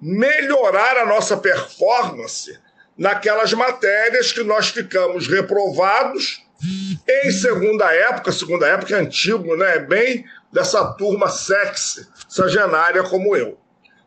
melhorar 0.00 0.96
a 0.96 1.06
nossa 1.06 1.36
performance 1.36 2.58
naquelas 2.96 3.52
matérias 3.52 4.32
que 4.32 4.42
nós 4.42 4.68
ficamos 4.68 5.28
reprovados 5.28 6.44
em 6.60 7.30
segunda 7.30 7.92
época, 7.92 8.32
segunda 8.32 8.66
época 8.66 8.96
é 8.96 9.00
antigo, 9.00 9.56
né? 9.56 9.78
Bem 9.78 10.24
dessa 10.52 10.92
turma 10.94 11.28
sexy, 11.28 12.08
sagenária 12.28 13.02
como 13.04 13.36
eu. 13.36 13.58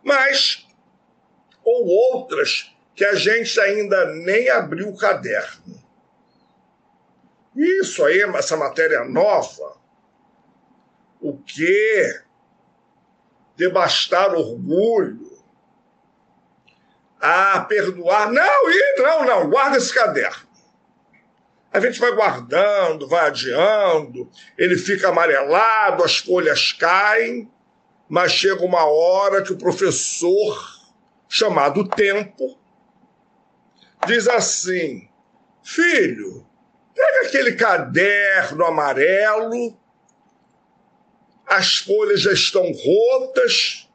Mas, 0.04 0.68
ou 1.64 1.88
outras 1.88 2.76
que 2.96 3.06
a 3.06 3.16
gente 3.16 3.60
ainda 3.60 4.14
nem 4.14 4.50
abriu 4.50 4.90
o 4.90 4.98
caderno. 4.98 5.80
Isso 7.56 8.04
aí, 8.04 8.22
essa 8.22 8.58
matéria 8.58 9.04
nova, 9.06 9.78
o 11.20 11.38
que? 11.38 12.22
Debastar 13.56 14.34
orgulho. 14.34 15.32
Ah, 17.20 17.66
perdoar. 17.70 18.32
Não, 18.32 18.64
não, 18.98 19.26
não, 19.26 19.50
guarda 19.50 19.78
esse 19.78 19.94
caderno. 19.94 20.51
A 21.74 21.80
gente 21.80 22.00
vai 22.00 22.12
guardando, 22.14 23.08
vai 23.08 23.28
adiando, 23.28 24.30
ele 24.58 24.78
fica 24.78 25.08
amarelado, 25.08 26.04
as 26.04 26.18
folhas 26.18 26.74
caem, 26.74 27.50
mas 28.10 28.34
chega 28.34 28.66
uma 28.66 28.84
hora 28.84 29.42
que 29.42 29.54
o 29.54 29.58
professor, 29.58 30.60
chamado 31.30 31.88
Tempo, 31.88 32.60
diz 34.06 34.28
assim: 34.28 35.08
Filho, 35.64 36.46
pega 36.94 37.28
aquele 37.28 37.54
caderno 37.54 38.66
amarelo, 38.66 39.80
as 41.48 41.78
folhas 41.78 42.20
já 42.20 42.34
estão 42.34 42.70
rotas, 42.70 43.88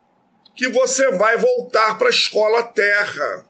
que 0.54 0.66
você 0.68 1.10
vai 1.10 1.36
voltar 1.36 1.98
para 1.98 2.06
a 2.06 2.10
escola 2.10 2.62
terra. 2.62 3.44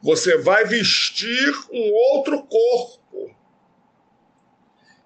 Você 0.00 0.38
vai 0.38 0.64
vestir 0.64 1.52
um 1.72 1.92
outro 1.92 2.40
corpo 2.46 2.98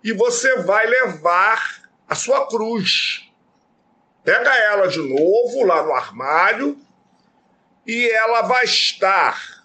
e 0.02 0.12
você 0.12 0.56
vai 0.62 0.86
levar 0.86 1.82
a 2.08 2.14
sua 2.14 2.46
cruz. 2.48 3.28
Pega 4.24 4.54
ela 4.54 4.86
de 4.86 4.98
novo 4.98 5.64
lá 5.64 5.82
no 5.82 5.92
armário 5.92 6.78
e 7.86 8.08
ela 8.10 8.42
vai 8.42 8.64
estar 8.64 9.64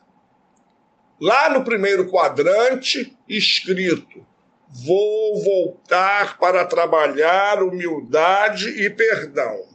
lá 1.19 1.49
no 1.49 1.63
primeiro 1.63 2.09
quadrante 2.09 3.15
escrito: 3.27 4.25
Vou 4.85 5.43
voltar 5.43 6.37
para 6.37 6.65
trabalhar 6.65 7.61
humildade 7.61 8.69
e 8.69 8.89
perdão. 8.89 9.65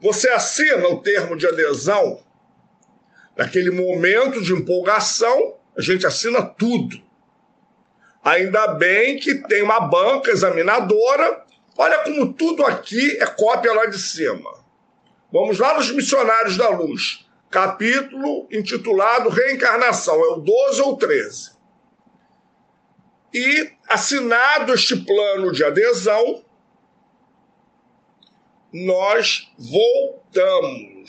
Você 0.00 0.28
assina 0.28 0.88
o 0.88 1.00
termo 1.00 1.36
de 1.36 1.46
adesão? 1.46 2.22
Naquele 3.36 3.70
momento 3.70 4.42
de 4.42 4.52
empolgação, 4.52 5.56
a 5.76 5.80
gente 5.80 6.06
assina 6.06 6.42
tudo. 6.42 7.02
Ainda 8.24 8.68
bem 8.68 9.18
que 9.18 9.34
tem 9.34 9.62
uma 9.62 9.80
banca 9.80 10.30
examinadora. 10.30 11.44
Olha 11.76 11.98
como 11.98 12.32
tudo 12.32 12.64
aqui 12.64 13.18
é 13.20 13.26
cópia 13.26 13.74
lá 13.74 13.84
de 13.84 13.98
cima. 13.98 14.64
Vamos 15.30 15.58
lá 15.58 15.74
nos 15.74 15.90
Missionários 15.90 16.56
da 16.56 16.70
Luz, 16.70 17.26
capítulo 17.50 18.48
intitulado 18.50 19.28
Reencarnação, 19.28 20.14
é 20.14 20.28
o 20.28 20.36
12 20.36 20.80
ou 20.82 20.96
13. 20.96 21.52
E 23.34 23.72
assinado 23.88 24.72
este 24.72 24.96
plano 24.96 25.52
de 25.52 25.64
adesão, 25.64 26.44
nós 28.72 29.52
voltamos 29.58 31.04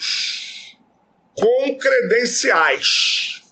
com 1.36 1.78
credenciais 1.78 3.45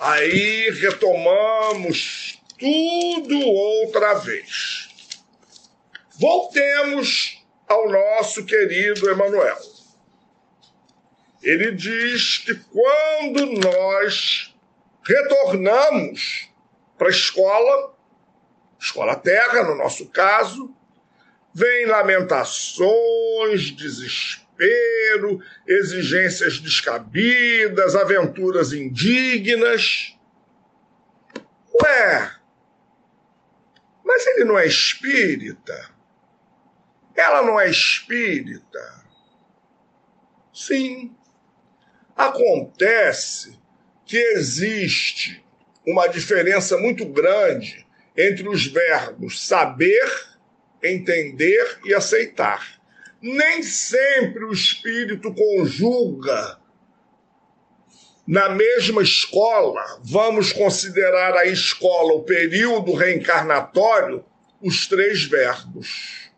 Aí 0.00 0.70
retomamos 0.70 2.40
tudo 2.58 3.38
outra 3.38 4.14
vez. 4.14 4.88
Voltemos 6.18 7.44
ao 7.68 7.86
nosso 7.86 8.46
querido 8.46 9.10
Emanuel. 9.10 9.58
Ele 11.42 11.72
diz 11.72 12.38
que 12.38 12.54
quando 12.54 13.44
nós 13.60 14.54
retornamos 15.02 16.48
para 16.96 17.08
a 17.08 17.10
escola, 17.10 17.94
escola 18.80 19.14
terra, 19.16 19.64
no 19.64 19.74
nosso 19.74 20.06
caso, 20.06 20.74
vem 21.52 21.84
lamentações, 21.84 23.70
desespero 23.70 24.39
desespero, 24.60 25.42
exigências 25.66 26.58
descabidas, 26.58 27.96
aventuras 27.96 28.72
indignas. 28.72 30.16
Ué, 31.82 32.32
mas 34.04 34.26
ele 34.26 34.44
não 34.44 34.58
é 34.58 34.66
espírita? 34.66 35.90
Ela 37.16 37.42
não 37.42 37.58
é 37.58 37.68
espírita? 37.70 39.04
Sim. 40.52 41.16
Acontece 42.14 43.58
que 44.04 44.18
existe 44.18 45.42
uma 45.86 46.06
diferença 46.06 46.76
muito 46.76 47.06
grande 47.06 47.86
entre 48.16 48.46
os 48.46 48.66
verbos 48.66 49.46
saber, 49.46 50.28
entender 50.82 51.80
e 51.84 51.94
aceitar 51.94 52.79
nem 53.20 53.62
sempre 53.62 54.44
o 54.44 54.52
espírito 54.52 55.34
conjuga 55.34 56.58
na 58.26 58.48
mesma 58.48 59.02
escola, 59.02 59.84
vamos 60.04 60.52
considerar 60.52 61.34
a 61.34 61.46
escola, 61.46 62.12
o 62.12 62.22
período 62.22 62.94
reencarnatório, 62.94 64.24
os 64.62 64.86
três 64.86 65.24
verbos. 65.24 66.30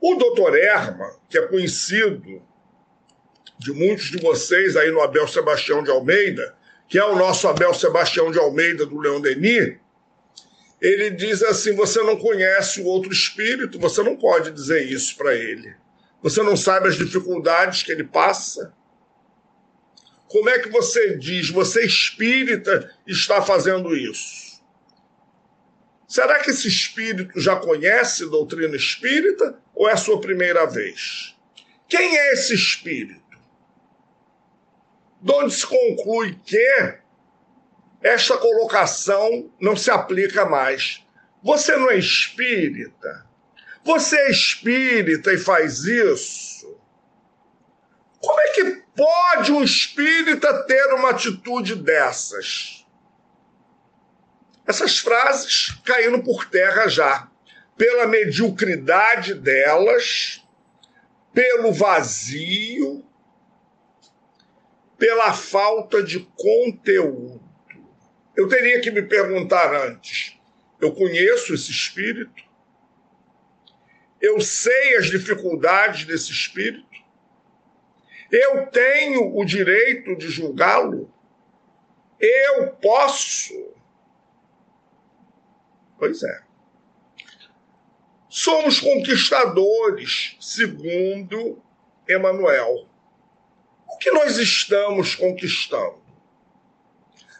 O 0.00 0.14
doutor 0.14 0.56
Erma, 0.56 1.18
que 1.28 1.36
é 1.36 1.42
conhecido 1.42 2.40
de 3.58 3.72
muitos 3.72 4.04
de 4.04 4.18
vocês 4.18 4.76
aí 4.76 4.90
no 4.90 5.00
Abel 5.00 5.26
Sebastião 5.26 5.82
de 5.82 5.90
Almeida, 5.90 6.54
que 6.88 6.98
é 6.98 7.04
o 7.04 7.16
nosso 7.16 7.48
Abel 7.48 7.74
Sebastião 7.74 8.30
de 8.30 8.38
Almeida 8.38 8.86
do 8.86 8.98
Leão 8.98 9.20
Denis, 9.20 9.78
ele 10.80 11.10
diz 11.10 11.42
assim: 11.42 11.74
você 11.74 12.02
não 12.02 12.16
conhece 12.16 12.80
o 12.80 12.84
outro 12.84 13.10
espírito, 13.10 13.80
você 13.80 14.02
não 14.02 14.16
pode 14.16 14.50
dizer 14.52 14.86
isso 14.86 15.16
para 15.16 15.34
ele. 15.34 15.74
Você 16.26 16.42
não 16.42 16.56
sabe 16.56 16.88
as 16.88 16.96
dificuldades 16.96 17.84
que 17.84 17.92
ele 17.92 18.02
passa? 18.02 18.74
Como 20.26 20.48
é 20.48 20.58
que 20.58 20.68
você 20.68 21.16
diz, 21.16 21.50
você 21.50 21.86
espírita 21.86 22.92
está 23.06 23.40
fazendo 23.40 23.94
isso? 23.94 24.60
Será 26.08 26.40
que 26.40 26.50
esse 26.50 26.66
espírito 26.66 27.38
já 27.40 27.54
conhece 27.54 28.28
doutrina 28.28 28.74
espírita 28.74 29.56
ou 29.72 29.88
é 29.88 29.92
a 29.92 29.96
sua 29.96 30.20
primeira 30.20 30.66
vez? 30.66 31.36
Quem 31.88 32.18
é 32.18 32.32
esse 32.32 32.54
espírito? 32.54 33.38
De 35.22 35.32
onde 35.32 35.54
se 35.54 35.64
conclui 35.64 36.36
que 36.44 36.98
esta 38.02 38.36
colocação 38.36 39.48
não 39.60 39.76
se 39.76 39.92
aplica 39.92 40.44
mais. 40.44 41.06
Você 41.40 41.76
não 41.76 41.88
é 41.88 41.96
espírita? 41.96 43.24
Você 43.86 44.16
é 44.16 44.30
espírita 44.32 45.32
e 45.32 45.38
faz 45.38 45.84
isso? 45.84 46.76
Como 48.20 48.40
é 48.40 48.48
que 48.48 48.82
pode 48.96 49.52
um 49.52 49.62
espírita 49.62 50.64
ter 50.64 50.92
uma 50.94 51.10
atitude 51.10 51.76
dessas? 51.76 52.84
Essas 54.66 54.98
frases 54.98 55.70
caíram 55.84 56.20
por 56.20 56.46
terra 56.46 56.88
já, 56.88 57.30
pela 57.76 58.08
mediocridade 58.08 59.34
delas, 59.34 60.42
pelo 61.32 61.72
vazio, 61.72 63.06
pela 64.98 65.32
falta 65.32 66.02
de 66.02 66.28
conteúdo. 66.36 67.40
Eu 68.34 68.48
teria 68.48 68.80
que 68.80 68.90
me 68.90 69.02
perguntar 69.02 69.72
antes: 69.72 70.36
eu 70.80 70.92
conheço 70.92 71.54
esse 71.54 71.70
espírito? 71.70 72.45
Eu 74.20 74.40
sei 74.40 74.96
as 74.96 75.06
dificuldades 75.06 76.04
desse 76.04 76.32
espírito, 76.32 76.86
eu 78.30 78.66
tenho 78.66 79.36
o 79.36 79.44
direito 79.44 80.16
de 80.16 80.28
julgá-lo, 80.28 81.12
eu 82.18 82.68
posso. 82.74 83.54
Pois 85.98 86.22
é. 86.22 86.42
Somos 88.28 88.80
conquistadores, 88.80 90.36
segundo 90.40 91.62
Emanuel. 92.06 92.86
O 93.88 93.98
que 93.98 94.10
nós 94.10 94.36
estamos 94.36 95.14
conquistando? 95.14 96.04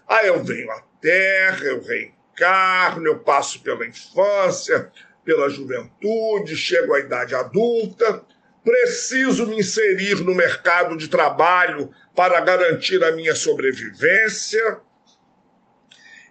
Ah, 0.09 0.25
eu 0.25 0.43
venho 0.43 0.71
à 0.71 0.81
Terra, 1.01 1.65
eu 1.65 1.83
reencarno, 1.83 3.07
eu 3.07 3.19
passo 3.19 3.61
pela 3.61 3.87
infância, 3.87 4.91
pela 5.27 5.51
juventude, 5.51 6.57
chego 6.57 6.95
à 6.95 7.01
idade 7.01 7.35
adulta, 7.35 8.25
preciso 8.65 9.45
me 9.47 9.59
inserir 9.59 10.21
no 10.23 10.35
mercado 10.35 10.97
de 10.97 11.09
trabalho 11.09 11.91
para 12.15 12.41
garantir 12.41 13.03
a 13.03 13.11
minha 13.11 13.35
sobrevivência. 13.35 14.79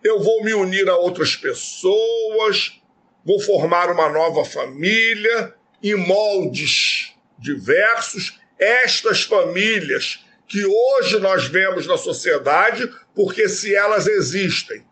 Eu 0.01 0.23
vou 0.23 0.43
me 0.43 0.53
unir 0.53 0.88
a 0.89 0.95
outras 0.95 1.36
pessoas, 1.36 2.81
vou 3.23 3.39
formar 3.41 3.91
uma 3.91 4.08
nova 4.08 4.45
família 4.45 5.53
em 5.84 5.95
moldes 5.95 7.13
diversos. 7.38 8.39
Estas 8.58 9.23
famílias 9.23 10.25
que 10.47 10.65
hoje 10.65 11.19
nós 11.19 11.47
vemos 11.47 11.86
na 11.86 11.97
sociedade, 11.97 12.89
porque 13.13 13.49
se 13.49 13.75
elas 13.75 14.08
existem, 14.08 14.86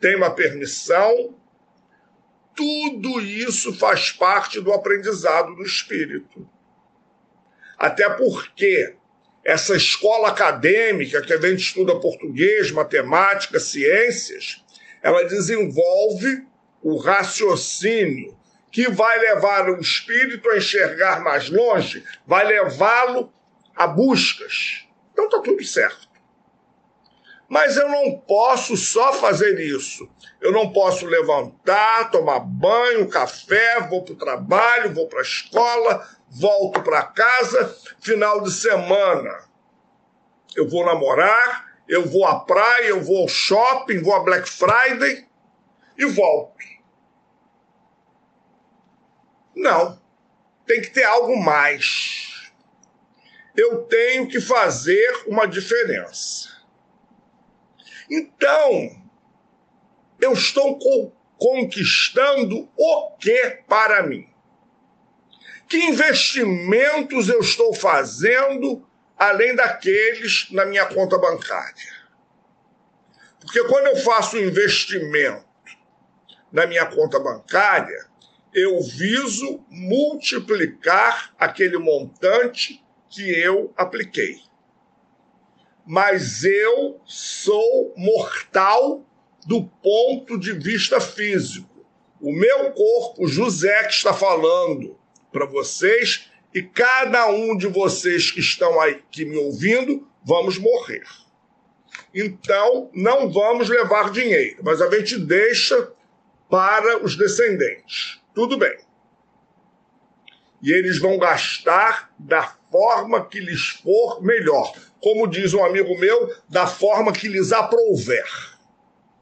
tem 0.00 0.16
uma 0.16 0.30
permissão, 0.30 1.36
tudo 2.58 3.20
isso 3.20 3.72
faz 3.72 4.10
parte 4.10 4.60
do 4.60 4.72
aprendizado 4.72 5.54
do 5.54 5.62
espírito. 5.62 6.44
Até 7.78 8.10
porque 8.10 8.96
essa 9.44 9.76
escola 9.76 10.30
acadêmica 10.30 11.22
que 11.22 11.32
a 11.32 11.40
gente 11.40 11.60
estuda 11.60 12.00
português, 12.00 12.72
matemática, 12.72 13.60
ciências, 13.60 14.64
ela 15.00 15.22
desenvolve 15.22 16.44
o 16.82 16.96
raciocínio 16.96 18.36
que 18.72 18.90
vai 18.90 19.16
levar 19.20 19.70
o 19.70 19.80
espírito 19.80 20.50
a 20.50 20.56
enxergar 20.56 21.22
mais 21.22 21.48
longe, 21.48 22.02
vai 22.26 22.44
levá-lo 22.44 23.32
a 23.76 23.86
buscas. 23.86 24.84
Então 25.12 25.26
está 25.26 25.40
tudo 25.40 25.62
certo. 25.62 26.07
Mas 27.48 27.78
eu 27.78 27.88
não 27.88 28.18
posso 28.18 28.76
só 28.76 29.14
fazer 29.14 29.58
isso. 29.58 30.06
Eu 30.38 30.52
não 30.52 30.70
posso 30.70 31.06
levantar, 31.06 32.10
tomar 32.10 32.40
banho, 32.40 33.08
café, 33.08 33.80
vou 33.88 34.04
para 34.04 34.12
o 34.12 34.18
trabalho, 34.18 34.94
vou 34.94 35.08
para 35.08 35.20
a 35.20 35.22
escola, 35.22 36.06
volto 36.28 36.82
para 36.82 37.02
casa, 37.04 37.74
final 38.00 38.42
de 38.42 38.52
semana. 38.52 39.48
Eu 40.54 40.68
vou 40.68 40.84
namorar, 40.84 41.74
eu 41.88 42.06
vou 42.06 42.26
à 42.26 42.38
praia, 42.40 42.88
eu 42.88 43.02
vou 43.02 43.22
ao 43.22 43.28
shopping, 43.28 44.02
vou 44.02 44.14
a 44.14 44.20
Black 44.20 44.48
Friday 44.48 45.26
e 45.96 46.04
volto. 46.04 46.58
Não. 49.56 49.98
Tem 50.66 50.82
que 50.82 50.90
ter 50.90 51.04
algo 51.04 51.34
mais. 51.36 52.52
eu 53.56 53.82
tenho 53.84 54.28
que 54.28 54.40
fazer 54.40 55.24
uma 55.26 55.48
diferença. 55.48 56.57
Então, 58.10 59.02
eu 60.20 60.32
estou 60.32 60.78
conquistando 61.36 62.68
o 62.76 63.10
que 63.18 63.62
para 63.68 64.02
mim? 64.02 64.28
Que 65.68 65.76
investimentos 65.76 67.28
eu 67.28 67.40
estou 67.40 67.74
fazendo 67.74 68.86
além 69.16 69.54
daqueles 69.54 70.50
na 70.50 70.64
minha 70.64 70.86
conta 70.86 71.18
bancária? 71.18 71.98
Porque 73.40 73.62
quando 73.64 73.86
eu 73.88 73.96
faço 73.96 74.36
um 74.36 74.40
investimento 74.40 75.46
na 76.50 76.66
minha 76.66 76.86
conta 76.86 77.20
bancária, 77.20 78.06
eu 78.52 78.80
viso 78.82 79.64
multiplicar 79.68 81.34
aquele 81.38 81.78
montante 81.78 82.82
que 83.08 83.30
eu 83.30 83.72
apliquei. 83.76 84.47
Mas 85.90 86.44
eu 86.44 87.00
sou 87.06 87.94
mortal 87.96 89.06
do 89.46 89.64
ponto 89.64 90.38
de 90.38 90.52
vista 90.52 91.00
físico. 91.00 91.82
O 92.20 92.30
meu 92.30 92.72
corpo, 92.72 93.26
José, 93.26 93.84
que 93.84 93.94
está 93.94 94.12
falando 94.12 94.98
para 95.32 95.46
vocês, 95.46 96.30
e 96.52 96.62
cada 96.62 97.30
um 97.30 97.56
de 97.56 97.66
vocês 97.68 98.30
que 98.30 98.40
estão 98.40 98.78
aqui 98.78 99.24
me 99.24 99.38
ouvindo, 99.38 100.06
vamos 100.22 100.58
morrer. 100.58 101.06
Então, 102.14 102.90
não 102.92 103.32
vamos 103.32 103.70
levar 103.70 104.10
dinheiro, 104.10 104.60
mas 104.62 104.82
a 104.82 104.90
gente 104.90 105.16
deixa 105.16 105.90
para 106.50 107.02
os 107.02 107.16
descendentes. 107.16 108.20
Tudo 108.34 108.58
bem. 108.58 108.76
E 110.60 110.70
eles 110.70 110.98
vão 110.98 111.16
gastar 111.16 112.12
da 112.18 112.42
forma 112.70 113.24
que 113.24 113.40
lhes 113.40 113.68
for 113.68 114.22
melhor. 114.22 114.74
Como 115.00 115.26
diz 115.26 115.54
um 115.54 115.64
amigo 115.64 115.98
meu, 115.98 116.34
da 116.48 116.66
forma 116.66 117.12
que 117.12 117.28
lhes 117.28 117.52
aprouver. 117.52 118.26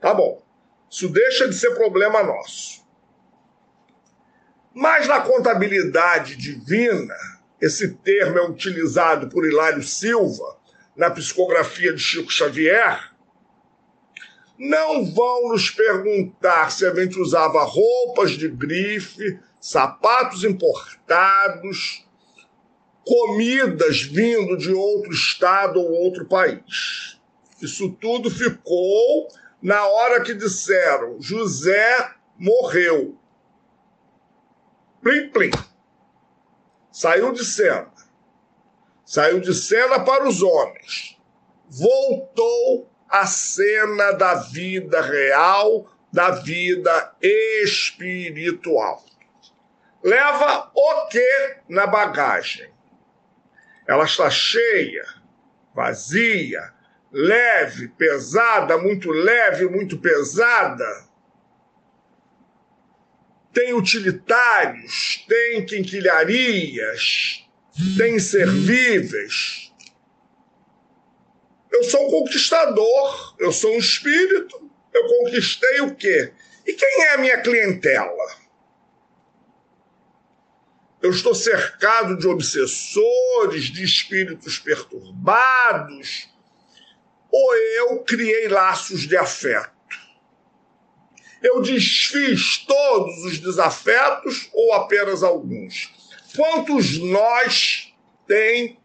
Tá 0.01 0.15
bom. 0.15 0.43
Isso 0.91 1.09
deixa 1.09 1.49
de 1.49 1.55
ser 1.55 1.75
problema 1.75 2.23
nosso. 2.23 2.85
Mas 4.73 5.09
na 5.09 5.21
contabilidade 5.21 6.37
divina, 6.37 7.17
esse 7.61 7.95
termo 7.97 8.39
é 8.39 8.49
utilizado 8.49 9.29
por 9.29 9.47
Hilário 9.47 9.83
Silva 9.83 10.57
na 10.95 11.11
psicografia 11.11 11.93
de 11.93 12.01
Chico 12.01 12.31
Xavier. 12.31 13.13
Não 14.59 15.05
vão 15.13 15.51
nos 15.51 15.71
perguntar 15.71 16.71
se 16.71 16.87
a 16.87 16.95
gente 16.95 17.19
usava 17.19 17.63
roupas 17.63 18.33
de 18.33 18.49
grife, 18.49 19.39
sapatos 19.61 20.45
importados, 20.45 22.06
comidas 23.07 24.03
vindo 24.03 24.57
de 24.57 24.75
outro 24.75 25.13
estado 25.13 25.81
ou 25.81 25.93
outro 25.93 26.27
país. 26.27 27.21
Isso 27.63 27.93
tudo 28.01 28.29
ficou 28.29 29.29
na 29.63 29.87
hora 29.87 30.21
que 30.21 30.35
disseram 30.35 31.23
José 31.23 32.11
morreu. 32.37 33.17
Plim, 35.01 35.29
plim. 35.29 35.53
Saiu 36.91 37.33
de 37.33 37.45
cena. 37.45 37.93
Saiu 39.05 39.39
de 39.41 39.55
cena 39.55 40.01
para 40.01 40.27
os 40.27 40.43
homens. 40.43 41.17
Voltou 41.69 42.91
à 43.09 43.25
cena 43.25 44.11
da 44.13 44.35
vida 44.35 45.01
real, 45.01 45.87
da 46.13 46.31
vida 46.33 47.15
espiritual. 47.23 49.05
Leva 50.03 50.73
o 50.75 51.07
que 51.07 51.57
na 51.69 51.87
bagagem? 51.87 52.76
Ela 53.87 54.05
está 54.05 54.29
cheia, 54.31 55.05
vazia, 55.75 56.73
leve, 57.13 57.89
pesada, 57.89 58.77
muito 58.79 59.11
leve, 59.11 59.67
muito 59.69 59.99
pesada. 59.99 61.07
Tem 63.53 63.73
utilitários, 63.73 65.25
tem 65.29 65.65
quinquilharias, 65.65 67.47
tem 67.97 68.19
servíveis. 68.19 69.73
Eu 71.73 71.85
sou 71.85 72.07
um 72.07 72.11
conquistador, 72.11 73.37
eu 73.39 73.53
sou 73.53 73.75
um 73.75 73.79
espírito. 73.79 74.71
Eu 74.93 75.07
conquistei 75.07 75.81
o 75.83 75.95
quê? 75.95 76.33
E 76.67 76.73
quem 76.73 77.03
é 77.03 77.15
a 77.15 77.19
minha 77.19 77.41
clientela? 77.43 78.46
Eu 81.07 81.11
estou 81.11 81.35
cercado 81.37 82.17
de 82.17 82.27
obsessores, 82.27 83.65
de 83.65 83.85
espíritos 83.85 84.59
perturbados, 84.59 86.29
ou 87.31 87.55
eu 87.55 88.01
criei 88.01 88.49
laços 88.49 89.03
de 89.03 89.17
afeto. 89.17 89.71
Eu 91.41 91.63
desfiz 91.63 92.59
todos 92.67 93.25
os 93.25 93.39
desafetos 93.39 94.49
ou 94.53 94.73
apenas 94.73 95.23
alguns? 95.23 95.95
Quantos 96.35 96.99
nós 96.99 97.95
tem 98.27 98.81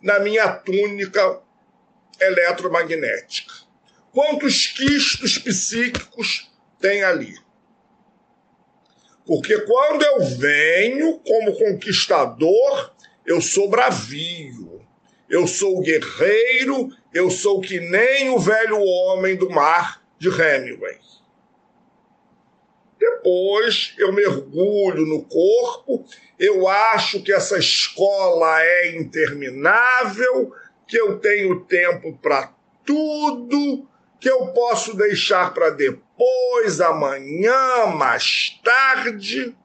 na 0.00 0.18
minha 0.20 0.48
túnica 0.48 1.38
eletromagnética? 2.18 3.52
Quantos 4.10 4.68
quistos 4.68 5.36
psíquicos 5.36 6.50
tem 6.80 7.02
ali? 7.02 7.36
Porque 9.26 9.60
quando 9.60 10.02
eu 10.02 10.24
venho 10.24 11.18
como 11.20 11.56
conquistador, 11.56 12.92
eu 13.24 13.40
sou 13.40 13.68
bravio, 13.68 14.80
eu 15.28 15.46
sou 15.46 15.80
guerreiro, 15.80 16.90
eu 17.14 17.30
sou 17.30 17.60
que 17.60 17.78
nem 17.78 18.30
o 18.30 18.38
velho 18.38 18.80
homem 18.80 19.36
do 19.36 19.48
mar 19.48 20.02
de 20.18 20.28
Hemingway. 20.28 20.98
Depois 22.98 23.94
eu 23.98 24.12
mergulho 24.12 25.04
no 25.06 25.24
corpo, 25.24 26.04
eu 26.38 26.68
acho 26.68 27.22
que 27.22 27.32
essa 27.32 27.58
escola 27.58 28.62
é 28.62 28.96
interminável, 28.96 30.52
que 30.86 31.00
eu 31.00 31.18
tenho 31.18 31.64
tempo 31.64 32.16
para 32.18 32.52
tudo, 32.84 33.88
que 34.20 34.28
eu 34.28 34.48
posso 34.48 34.96
deixar 34.96 35.52
para 35.52 35.70
depois, 35.70 36.11
amanhã, 36.80 37.86
mais 37.86 38.60
tarde. 38.62 39.56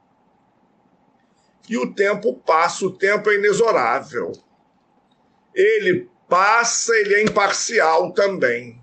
E 1.69 1.77
o 1.77 1.93
tempo 1.93 2.33
passa, 2.33 2.85
o 2.85 2.91
tempo 2.91 3.29
é 3.29 3.35
inexorável. 3.35 4.31
Ele 5.53 6.09
passa, 6.29 6.95
ele 6.95 7.15
é 7.15 7.23
imparcial 7.23 8.13
também. 8.13 8.81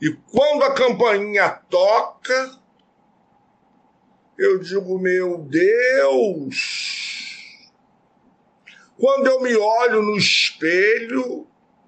E 0.00 0.10
quando 0.30 0.64
a 0.64 0.74
campainha 0.74 1.48
toca, 1.70 2.58
eu 4.36 4.58
digo, 4.58 4.98
meu 4.98 5.38
Deus! 5.38 6.56
Quando 8.98 9.26
eu 9.26 9.40
me 9.40 9.56
olho 9.56 10.02
no 10.02 10.16
espelho, 10.16 11.46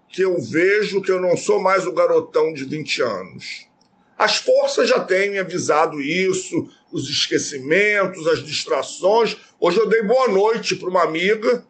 que 0.08 0.22
eu 0.22 0.40
vejo 0.40 1.02
que 1.02 1.10
eu 1.10 1.20
não 1.20 1.36
sou 1.36 1.60
mais 1.60 1.86
o 1.86 1.92
garotão 1.92 2.52
de 2.52 2.64
20 2.64 3.02
anos. 3.02 3.68
As 4.16 4.36
forças 4.36 4.88
já 4.88 5.00
têm 5.00 5.30
me 5.30 5.38
avisado 5.38 6.00
isso, 6.00 6.68
os 6.92 7.08
esquecimentos, 7.08 8.26
as 8.26 8.42
distrações. 8.44 9.36
Hoje 9.58 9.78
eu 9.78 9.88
dei 9.88 10.02
boa 10.02 10.28
noite 10.28 10.76
para 10.76 10.88
uma 10.88 11.02
amiga, 11.02 11.64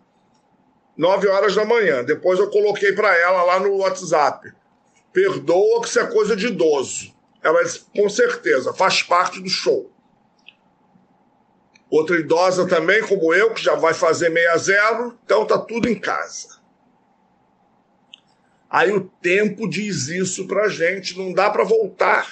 9 0.96 1.28
horas 1.28 1.54
da 1.54 1.64
manhã. 1.64 2.04
Depois 2.04 2.38
eu 2.38 2.50
coloquei 2.50 2.92
para 2.92 3.16
ela 3.16 3.42
lá 3.42 3.61
no 3.61 3.76
WhatsApp. 3.76 4.52
Perdoa 5.12 5.80
que 5.80 5.88
isso 5.88 6.00
é 6.00 6.07
coisa 6.07 6.37
de 6.37 6.48
idoso. 6.48 7.14
Ela 7.42 7.62
disse, 7.62 7.85
com 7.94 8.09
certeza, 8.09 8.74
faz 8.74 9.02
parte 9.02 9.40
do 9.40 9.48
show. 9.48 9.90
Outra 11.90 12.18
idosa 12.18 12.66
também, 12.66 13.02
como 13.07 13.33
eu, 13.33 13.54
que 13.54 13.62
já 13.62 13.74
vai 13.74 13.94
fazer 13.94 14.28
meia 14.28 14.57
zero, 14.59 15.18
então 15.24 15.46
tá 15.46 15.59
tudo 15.59 15.88
em 15.88 15.94
casa. 15.94 16.61
Aí 18.74 18.90
o 18.90 19.02
tempo 19.02 19.70
diz 19.70 20.08
isso 20.08 20.48
para 20.48 20.68
gente, 20.68 21.16
não 21.16 21.32
dá 21.32 21.48
para 21.48 21.62
voltar. 21.62 22.28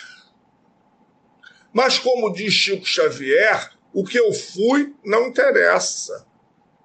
Mas, 1.73 2.01
como 2.01 2.33
diz 2.33 2.53
Chico 2.53 2.85
Xavier, 2.85 3.71
o 3.93 4.05
que 4.05 4.19
eu 4.19 4.33
fui 4.33 4.93
não 5.05 5.29
interessa. 5.29 6.27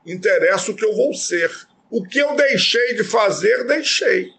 Interessa 0.06 0.70
o 0.70 0.76
que 0.76 0.86
eu 0.86 0.96
vou 0.96 1.12
ser. 1.12 1.52
O 1.90 2.04
que 2.04 2.20
eu 2.20 2.36
deixei 2.36 2.94
de 2.94 3.04
fazer, 3.04 3.66
deixei. 3.66 4.32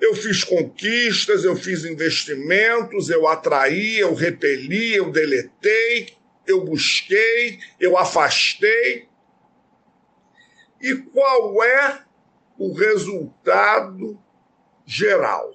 Eu 0.00 0.14
fiz 0.16 0.42
conquistas, 0.42 1.44
eu 1.44 1.54
fiz 1.54 1.84
investimentos, 1.84 3.10
eu 3.10 3.28
atraí, 3.28 3.98
eu 3.98 4.14
repeli, 4.14 4.94
eu 4.94 5.12
deletei, 5.12 6.16
eu 6.46 6.64
busquei, 6.64 7.58
eu 7.78 7.98
afastei. 7.98 9.10
E 10.80 10.96
qual 10.96 11.62
é 11.62 12.10
o 12.58 12.72
resultado 12.72 14.18
geral. 14.84 15.52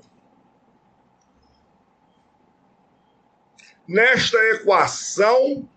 Nesta 3.88 4.38
equação, 4.56 5.68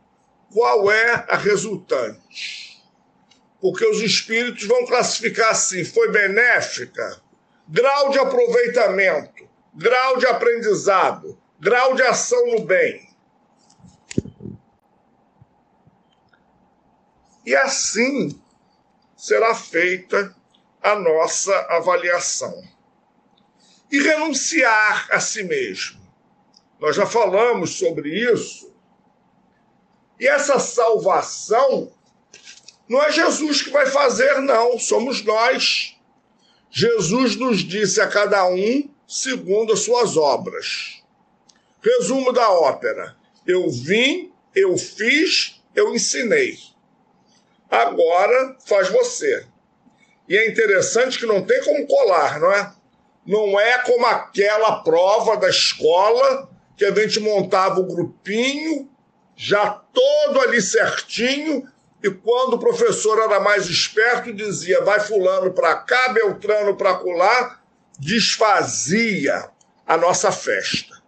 qual 0.52 0.90
é 0.90 1.24
a 1.28 1.36
resultante? 1.36 2.70
porque 3.60 3.86
os 3.86 4.00
espíritos 4.00 4.64
vão 4.64 4.86
classificar 4.86 5.50
assim: 5.50 5.84
foi 5.84 6.10
benéfica, 6.10 7.20
grau 7.68 8.10
de 8.10 8.18
aproveitamento, 8.18 9.48
grau 9.74 10.16
de 10.16 10.26
aprendizado, 10.26 11.38
grau 11.60 11.94
de 11.94 12.02
ação 12.02 12.44
no 12.46 12.64
bem. 12.64 13.08
E 17.44 17.54
assim 17.54 18.40
será 19.16 19.54
feita 19.54 20.34
a 20.82 20.94
nossa 20.94 21.54
avaliação. 21.68 22.62
E 23.90 24.00
renunciar 24.00 25.08
a 25.10 25.20
si 25.20 25.42
mesmo. 25.42 26.00
Nós 26.78 26.96
já 26.96 27.06
falamos 27.06 27.78
sobre 27.78 28.10
isso. 28.10 28.72
E 30.18 30.26
essa 30.26 30.58
salvação 30.58 31.92
não 32.88 33.02
é 33.02 33.12
Jesus 33.12 33.62
que 33.62 33.70
vai 33.70 33.86
fazer, 33.86 34.40
não, 34.40 34.78
somos 34.78 35.22
nós. 35.22 35.96
Jesus 36.70 37.36
nos 37.36 37.60
disse 37.60 38.00
a 38.00 38.08
cada 38.08 38.46
um 38.48 38.88
segundo 39.06 39.72
as 39.72 39.80
suas 39.80 40.16
obras. 40.16 41.02
Resumo 41.82 42.32
da 42.32 42.50
ópera: 42.50 43.16
eu 43.46 43.70
vim, 43.70 44.32
eu 44.54 44.76
fiz, 44.76 45.60
eu 45.74 45.94
ensinei. 45.94 46.58
Agora 47.70 48.56
faz 48.66 48.88
você. 48.88 49.46
E 50.30 50.36
é 50.36 50.48
interessante 50.48 51.18
que 51.18 51.26
não 51.26 51.42
tem 51.42 51.60
como 51.64 51.84
colar, 51.88 52.38
não 52.38 52.52
é? 52.52 52.72
Não 53.26 53.58
é 53.58 53.78
como 53.78 54.06
aquela 54.06 54.80
prova 54.80 55.36
da 55.36 55.50
escola 55.50 56.48
que 56.76 56.84
a 56.84 56.94
gente 56.94 57.18
montava 57.18 57.80
o 57.80 57.86
grupinho, 57.86 58.88
já 59.34 59.70
todo 59.92 60.40
ali 60.40 60.62
certinho, 60.62 61.68
e 62.00 62.08
quando 62.10 62.54
o 62.54 62.58
professor 62.60 63.18
era 63.18 63.40
mais 63.40 63.66
esperto, 63.66 64.32
dizia: 64.32 64.80
vai 64.82 65.00
Fulano 65.00 65.52
para 65.52 65.74
cá, 65.74 66.10
Beltrano 66.10 66.76
para 66.76 66.94
colar, 66.94 67.60
desfazia 67.98 69.50
a 69.84 69.96
nossa 69.96 70.30
festa. 70.30 71.02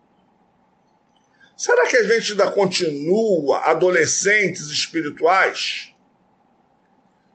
Será 1.57 1.87
que 1.87 1.97
a 1.97 2.03
gente 2.03 2.33
ainda 2.33 2.51
continua 2.51 3.61
adolescentes 3.61 4.63
espirituais? 4.63 5.92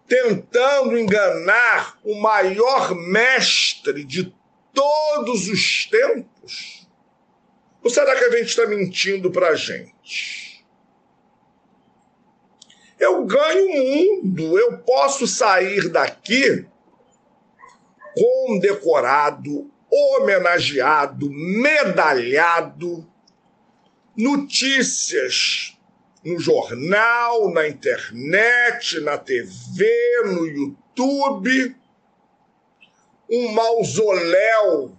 Tentando 0.07 0.97
enganar 0.97 1.99
o 2.03 2.15
maior 2.15 2.95
mestre 2.95 4.03
de 4.03 4.33
todos 4.73 5.47
os 5.47 5.85
tempos? 5.85 6.87
Ou 7.83 7.89
será 7.89 8.15
que 8.15 8.23
a 8.23 8.31
gente 8.31 8.47
está 8.49 8.65
mentindo 8.65 9.29
para 9.29 9.49
a 9.49 9.55
gente? 9.55 10.65
Eu 12.99 13.25
ganho 13.25 13.65
o 13.65 14.23
mundo, 14.23 14.57
eu 14.57 14.79
posso 14.79 15.27
sair 15.27 15.89
daqui 15.89 16.65
condecorado, 18.15 19.71
homenageado, 19.91 21.29
medalhado, 21.29 23.07
notícias 24.15 25.76
no 26.27 26.37
jornal, 26.41 27.49
na 27.53 27.69
internet, 27.69 28.99
na 28.99 29.17
TV, 29.17 29.85
no 30.25 30.45
YouTube, 30.45 31.73
um 33.29 33.53
mausoléu 33.53 34.97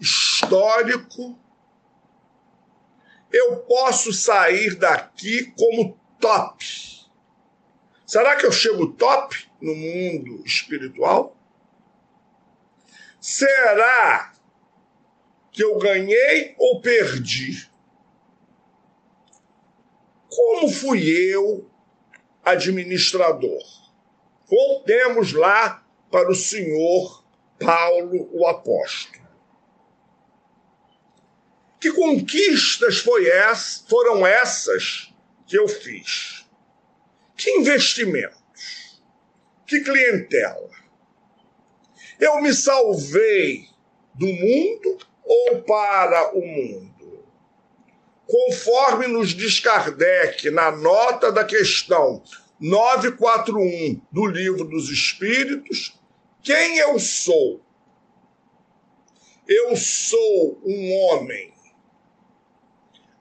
histórico. 0.00 1.38
Eu 3.30 3.58
posso 3.58 4.10
sair 4.10 4.76
daqui 4.76 5.52
como 5.54 6.00
top. 6.18 6.64
Será 8.06 8.34
que 8.36 8.46
eu 8.46 8.52
chego 8.52 8.86
top 8.92 9.46
no 9.60 9.74
mundo 9.74 10.42
espiritual? 10.46 11.36
Será 13.20 14.32
que 15.52 15.62
eu 15.62 15.76
ganhei 15.78 16.54
ou 16.58 16.80
perdi? 16.80 17.70
Como 20.34 20.68
fui 20.68 21.08
eu 21.08 21.70
administrador? 22.42 23.62
Voltemos 24.48 25.32
lá 25.32 25.86
para 26.10 26.30
o 26.30 26.34
senhor 26.34 27.24
Paulo, 27.58 28.28
o 28.32 28.46
apóstolo. 28.46 29.24
Que 31.80 31.92
conquistas 31.92 32.98
foi 32.98 33.28
essa, 33.28 33.84
foram 33.86 34.26
essas 34.26 35.14
que 35.46 35.56
eu 35.56 35.68
fiz? 35.68 36.44
Que 37.36 37.50
investimentos? 37.50 39.02
Que 39.66 39.80
clientela? 39.80 40.70
Eu 42.18 42.40
me 42.40 42.52
salvei 42.52 43.68
do 44.14 44.26
mundo 44.26 44.98
ou 45.24 45.62
para 45.62 46.34
o 46.34 46.40
mundo? 46.40 46.93
Conforme 48.26 49.06
nos 49.06 49.30
diz 49.30 49.60
Kardec 49.60 50.50
na 50.50 50.70
nota 50.70 51.30
da 51.30 51.44
questão 51.44 52.22
941 52.60 54.00
do 54.10 54.26
Livro 54.26 54.64
dos 54.64 54.90
Espíritos, 54.90 55.98
quem 56.42 56.78
eu 56.78 56.98
sou? 56.98 57.60
Eu 59.46 59.76
sou 59.76 60.60
um 60.64 60.92
homem 60.94 61.52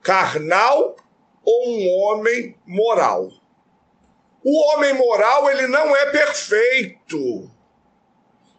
carnal 0.02 0.96
ou 1.44 1.70
um 1.70 1.90
homem 1.90 2.56
moral? 2.66 3.32
O 4.44 4.74
homem 4.74 4.94
moral, 4.94 5.50
ele 5.50 5.68
não 5.68 5.96
é 5.96 6.12
perfeito. 6.12 7.50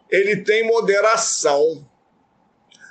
Ele 0.09 0.37
tem 0.37 0.65
moderação. 0.65 1.87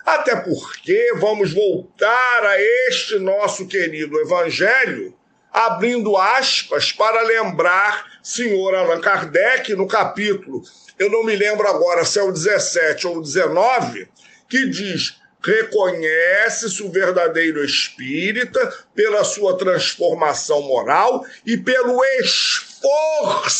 Até 0.04 0.36
porque 0.36 1.14
vamos 1.16 1.54
voltar 1.54 2.44
a 2.44 2.60
este 2.88 3.18
nosso 3.18 3.66
querido 3.66 4.20
evangelho, 4.20 5.16
abrindo 5.50 6.14
aspas 6.18 6.92
para 6.92 7.22
lembrar 7.22 8.20
senhor 8.22 8.74
Allan 8.74 9.00
Kardec 9.00 9.74
no 9.74 9.88
capítulo, 9.88 10.62
eu 10.98 11.10
não 11.10 11.24
me 11.24 11.34
lembro 11.34 11.66
agora 11.66 12.04
se 12.04 12.18
é 12.18 12.22
o 12.22 12.30
17 12.30 13.06
ou 13.06 13.16
o 13.16 13.22
19, 13.22 14.06
que 14.46 14.68
diz: 14.68 15.16
reconhece-se 15.42 16.82
o 16.82 16.92
verdadeiro 16.92 17.64
espírita 17.64 18.60
pela 18.94 19.24
sua 19.24 19.56
transformação 19.56 20.60
moral 20.62 21.24
e 21.46 21.56
pelo 21.56 22.04
esforço 22.20 23.54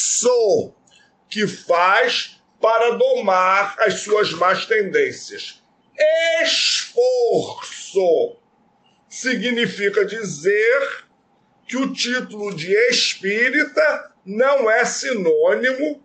que 1.31 1.47
faz 1.47 2.39
para 2.61 2.97
domar 2.97 3.77
as 3.79 4.01
suas 4.01 4.31
más 4.33 4.67
tendências 4.67 5.64
esforço 6.43 8.37
significa 9.09 10.05
dizer 10.05 11.05
que 11.67 11.77
o 11.77 11.93
título 11.93 12.55
de 12.55 12.73
espírita 12.91 14.13
não 14.25 14.71
é 14.71 14.85
sinônimo 14.85 16.03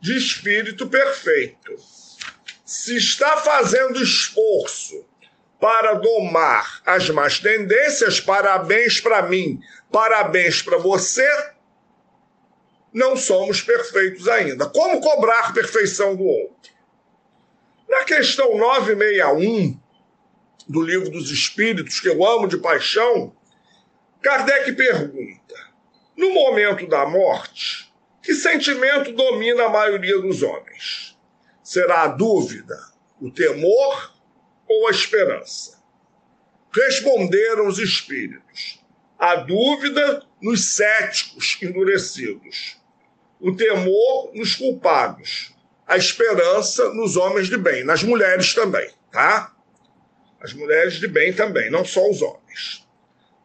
de 0.00 0.16
espírito 0.16 0.88
perfeito. 0.88 1.74
Se 2.64 2.96
está 2.96 3.36
fazendo 3.38 4.02
esforço 4.02 5.06
para 5.60 5.94
domar 5.94 6.82
as 6.84 7.08
más 7.10 7.38
tendências, 7.38 8.20
parabéns 8.20 9.00
para 9.00 9.22
mim, 9.22 9.60
parabéns 9.90 10.62
para 10.62 10.78
você. 10.78 11.28
Não 12.92 13.16
somos 13.16 13.60
perfeitos 13.60 14.28
ainda. 14.28 14.66
Como 14.66 15.00
cobrar 15.00 15.52
perfeição 15.52 16.14
do 16.16 16.24
outro? 16.24 16.77
Na 17.88 18.04
questão 18.04 18.56
961 18.58 19.80
do 20.68 20.82
Livro 20.82 21.10
dos 21.10 21.30
Espíritos, 21.30 21.98
que 22.00 22.08
eu 22.08 22.22
amo 22.22 22.46
de 22.46 22.58
paixão, 22.58 23.34
Kardec 24.20 24.72
pergunta: 24.72 25.54
no 26.14 26.30
momento 26.34 26.86
da 26.86 27.06
morte, 27.06 27.90
que 28.22 28.34
sentimento 28.34 29.12
domina 29.12 29.64
a 29.64 29.70
maioria 29.70 30.20
dos 30.20 30.42
homens? 30.42 31.16
Será 31.62 32.02
a 32.02 32.08
dúvida, 32.08 32.78
o 33.20 33.30
temor 33.30 34.12
ou 34.68 34.86
a 34.86 34.90
esperança? 34.90 35.82
Responderam 36.70 37.66
os 37.66 37.78
espíritos: 37.78 38.84
a 39.18 39.36
dúvida 39.36 40.26
nos 40.42 40.74
céticos 40.74 41.56
endurecidos, 41.62 42.76
o 43.40 43.56
temor 43.56 44.30
nos 44.34 44.54
culpados 44.54 45.56
a 45.88 45.96
esperança 45.96 46.90
nos 46.90 47.16
homens 47.16 47.48
de 47.48 47.56
bem, 47.56 47.82
nas 47.82 48.02
mulheres 48.02 48.52
também, 48.52 48.90
tá? 49.10 49.50
As 50.38 50.52
mulheres 50.52 50.94
de 50.94 51.08
bem 51.08 51.32
também, 51.32 51.70
não 51.70 51.82
só 51.82 52.08
os 52.10 52.20
homens. 52.20 52.86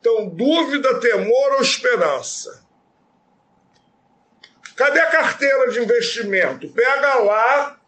Então, 0.01 0.27
dúvida, 0.27 0.99
temor 0.99 1.53
ou 1.53 1.61
esperança? 1.61 2.61
Cadê 4.75 4.99
a 4.99 5.09
carteira 5.09 5.71
de 5.71 5.79
investimento? 5.79 6.67
Pega 6.67 7.15
lá 7.19 7.79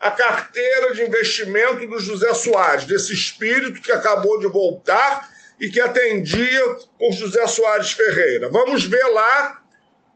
a 0.00 0.10
carteira 0.10 0.92
de 0.92 1.02
investimento 1.02 1.86
do 1.86 2.00
José 2.00 2.34
Soares, 2.34 2.86
desse 2.86 3.14
espírito 3.14 3.80
que 3.80 3.92
acabou 3.92 4.40
de 4.40 4.48
voltar 4.48 5.30
e 5.60 5.70
que 5.70 5.80
atendia 5.80 6.64
por 6.98 7.12
José 7.12 7.46
Soares 7.46 7.92
Ferreira. 7.92 8.48
Vamos 8.48 8.84
ver 8.84 9.04
lá 9.04 9.59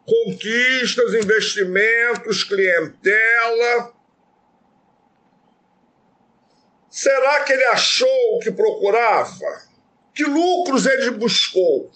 conquistas, 0.07 1.15
investimentos, 1.15 2.45
clientela. 2.45 3.95
Será 6.91 7.43
que 7.43 7.53
ele 7.53 7.65
achou 7.65 8.37
o 8.37 8.39
que 8.39 8.53
procurava? 8.53 9.63
Que 10.15 10.25
lucros 10.25 10.87
ele 10.87 11.11
buscou? 11.13 11.91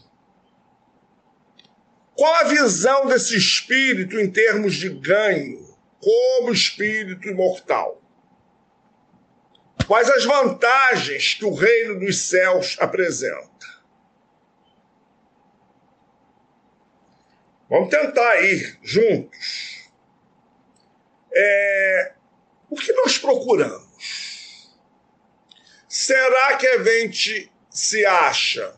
Qual 2.17 2.35
a 2.35 2.45
visão 2.45 3.07
desse 3.07 3.37
espírito 3.37 4.19
em 4.19 4.29
termos 4.29 4.75
de 4.75 4.89
ganho, 4.89 5.69
como 6.01 6.53
espírito 6.53 7.29
imortal? 7.29 8.03
Quais 9.87 10.11
as 10.11 10.25
vantagens 10.25 11.35
que 11.35 11.45
o 11.45 11.55
reino 11.55 12.01
dos 12.01 12.19
céus 12.23 12.77
apresenta? 12.81 13.58
Vamos 17.69 17.91
tentar 17.91 18.43
ir 18.43 18.79
juntos. 18.83 19.89
É, 21.35 22.13
o 22.71 22.77
que 22.77 22.93
nós 22.95 23.19
procuramos? 23.19 24.71
Será 25.87 26.57
que 26.57 26.67
a 26.67 26.83
gente 26.83 27.53
se 27.69 28.07
acha 28.07 28.75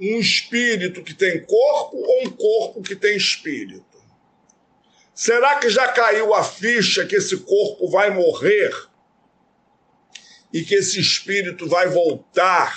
um 0.00 0.18
espírito 0.18 1.02
que 1.02 1.12
tem 1.12 1.44
corpo 1.44 1.98
ou 1.98 2.26
um 2.26 2.30
corpo 2.30 2.82
que 2.82 2.96
tem 2.96 3.16
espírito? 3.16 3.84
Será 5.14 5.58
que 5.58 5.68
já 5.68 5.92
caiu 5.92 6.32
a 6.32 6.42
ficha 6.42 7.04
que 7.04 7.16
esse 7.16 7.36
corpo 7.38 7.90
vai 7.90 8.08
morrer 8.10 8.72
e 10.50 10.64
que 10.64 10.74
esse 10.74 10.98
espírito 10.98 11.68
vai 11.68 11.88
voltar? 11.88 12.74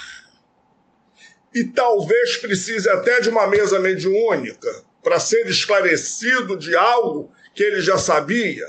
E 1.54 1.64
talvez 1.64 2.36
precise 2.38 2.90
até 2.90 3.22
de 3.22 3.30
uma 3.30 3.48
mesa 3.48 3.80
mediúnica 3.80 4.93
para 5.04 5.20
ser 5.20 5.46
esclarecido 5.48 6.58
de 6.58 6.76
algo 6.76 7.32
que 7.54 7.62
ele 7.62 7.82
já 7.82 7.98
sabia. 7.98 8.66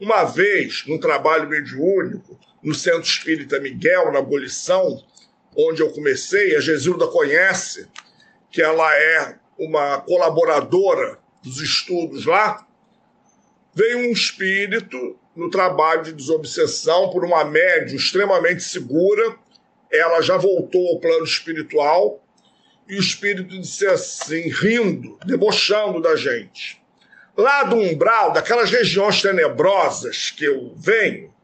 Uma 0.00 0.24
vez, 0.24 0.84
num 0.86 0.98
trabalho 0.98 1.48
mediúnico, 1.48 2.38
no 2.62 2.74
Centro 2.74 3.02
Espírita 3.02 3.58
Miguel, 3.58 4.12
na 4.12 4.20
abolição, 4.20 5.02
onde 5.56 5.82
eu 5.82 5.90
comecei, 5.90 6.54
a 6.54 6.60
Gesilda 6.60 7.06
conhece, 7.08 7.88
que 8.50 8.62
ela 8.62 8.94
é 8.94 9.38
uma 9.58 10.00
colaboradora 10.00 11.18
dos 11.42 11.60
estudos 11.60 12.26
lá, 12.26 12.66
veio 13.74 13.98
um 13.98 14.12
espírito 14.12 15.18
no 15.34 15.50
trabalho 15.50 16.02
de 16.02 16.12
desobsessão 16.12 17.10
por 17.10 17.24
uma 17.24 17.44
médium 17.44 17.96
extremamente 17.96 18.62
segura. 18.62 19.36
Ela 19.92 20.20
já 20.22 20.36
voltou 20.36 20.88
ao 20.88 21.00
plano 21.00 21.24
espiritual 21.24 22.22
e 22.88 22.96
o 22.96 23.00
espírito 23.00 23.58
disse 23.58 23.86
assim, 23.86 24.48
rindo, 24.48 25.18
debochando 25.24 26.00
da 26.00 26.16
gente. 26.16 26.80
Lá 27.36 27.64
do 27.64 27.76
umbral, 27.76 28.32
daquelas 28.32 28.70
regiões 28.70 29.20
tenebrosas 29.20 30.30
que 30.30 30.44
eu 30.44 30.72
venho, 30.76 31.34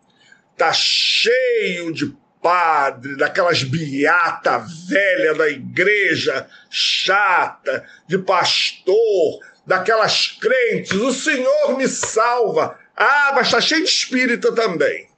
tá 0.57 0.72
cheio 0.72 1.93
de 1.93 2.16
padre, 2.40 3.16
daquelas 3.16 3.62
beata 3.62 4.64
velha 4.88 5.34
da 5.34 5.49
igreja, 5.49 6.49
chata, 6.70 7.86
de 8.07 8.18
pastor, 8.18 9.40
daquelas 9.66 10.28
crentes. 10.40 10.93
O 10.93 11.12
Senhor 11.12 11.76
me 11.76 11.86
salva. 11.86 12.78
Ah, 12.97 13.32
mas 13.34 13.47
está 13.47 13.61
cheio 13.61 13.84
de 13.84 13.90
espírita 13.90 14.53
também. 14.53 15.09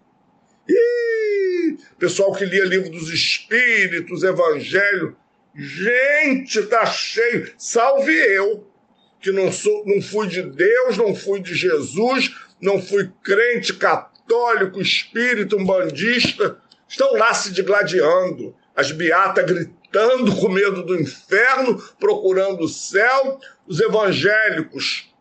Ih, 0.68 1.76
pessoal 1.98 2.32
que 2.32 2.44
lia 2.44 2.64
livro 2.64 2.90
dos 2.90 3.10
espíritos, 3.10 4.22
evangelho, 4.22 5.16
Gente, 5.54 6.62
tá 6.62 6.84
cheio. 6.84 7.52
Salve 7.56 8.12
eu, 8.12 8.66
que 9.20 9.30
não, 9.30 9.52
sou, 9.52 9.84
não 9.86 10.02
fui 10.02 10.26
de 10.26 10.42
Deus, 10.42 10.96
não 10.96 11.14
fui 11.14 11.40
de 11.40 11.54
Jesus, 11.54 12.34
não 12.60 12.82
fui 12.82 13.10
crente 13.22 13.72
católico, 13.74 14.80
espírito, 14.80 15.56
umbandista. 15.56 16.58
Estão 16.88 17.12
lá 17.12 17.32
se 17.32 17.52
digladiando. 17.52 18.54
As 18.74 18.90
beatas 18.90 19.44
gritando 19.44 20.34
com 20.34 20.48
medo 20.48 20.82
do 20.82 21.00
inferno, 21.00 21.80
procurando 22.00 22.64
o 22.64 22.68
céu. 22.68 23.38
Os 23.66 23.78
evangélicos 23.78 25.14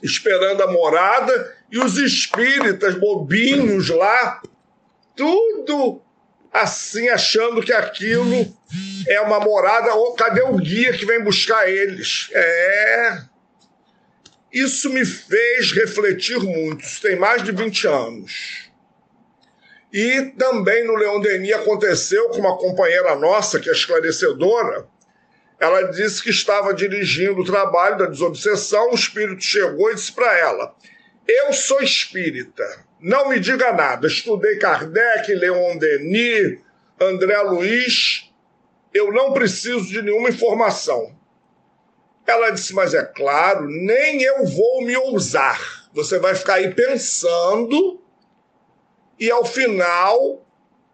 esperando 0.00 0.62
a 0.62 0.70
morada. 0.70 1.56
E 1.70 1.78
os 1.80 1.98
espíritas 1.98 2.94
bobinhos 2.94 3.88
lá. 3.88 4.40
Tudo 5.16 6.00
assim, 6.52 7.08
achando 7.08 7.62
que 7.62 7.72
aquilo 7.72 8.54
é 9.06 9.20
uma 9.20 9.40
morada. 9.40 9.94
Oh, 9.94 10.12
cadê 10.12 10.42
o 10.42 10.56
guia 10.56 10.92
que 10.92 11.06
vem 11.06 11.22
buscar 11.22 11.68
eles? 11.68 12.28
É. 12.32 13.22
Isso 14.52 14.90
me 14.90 15.04
fez 15.04 15.72
refletir 15.72 16.38
muito. 16.38 16.84
Isso 16.84 17.02
tem 17.02 17.16
mais 17.16 17.42
de 17.42 17.52
20 17.52 17.86
anos. 17.86 18.68
E 19.92 20.32
também 20.38 20.84
no 20.86 20.96
Leão 20.96 21.20
Denis 21.20 21.52
aconteceu 21.52 22.28
com 22.30 22.38
uma 22.38 22.56
companheira 22.56 23.14
nossa, 23.14 23.58
que 23.58 23.68
é 23.68 23.72
esclarecedora. 23.72 24.86
Ela 25.58 25.90
disse 25.90 26.22
que 26.22 26.30
estava 26.30 26.72
dirigindo 26.72 27.40
o 27.40 27.44
trabalho 27.44 27.98
da 27.98 28.06
desobsessão. 28.06 28.90
O 28.90 28.94
espírito 28.94 29.42
chegou 29.42 29.90
e 29.90 29.94
disse 29.94 30.12
para 30.12 30.38
ela: 30.38 30.74
Eu 31.26 31.52
sou 31.52 31.80
espírita 31.82 32.87
não 33.00 33.28
me 33.28 33.38
diga 33.38 33.72
nada. 33.72 34.06
Estudei 34.06 34.56
Kardec, 34.56 35.32
Leon 35.34 35.76
Denis, 35.78 36.58
André 37.00 37.40
Luiz. 37.42 38.30
Eu 38.92 39.12
não 39.12 39.32
preciso 39.32 39.86
de 39.86 40.02
nenhuma 40.02 40.30
informação. 40.30 41.16
Ela 42.26 42.50
disse, 42.50 42.74
mas 42.74 42.92
é 42.92 43.04
claro, 43.04 43.66
nem 43.66 44.22
eu 44.22 44.44
vou 44.46 44.84
me 44.84 44.96
ousar. 44.96 45.88
Você 45.94 46.18
vai 46.18 46.34
ficar 46.34 46.54
aí 46.54 46.74
pensando 46.74 48.02
e 49.18 49.30
ao 49.30 49.44
final 49.44 50.44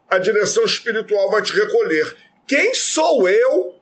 a 0.09 0.18
direção 0.18 0.64
espiritual 0.64 1.30
vai 1.30 1.42
te 1.42 1.52
recolher. 1.52 2.16
Quem 2.46 2.74
sou 2.74 3.28
eu 3.28 3.74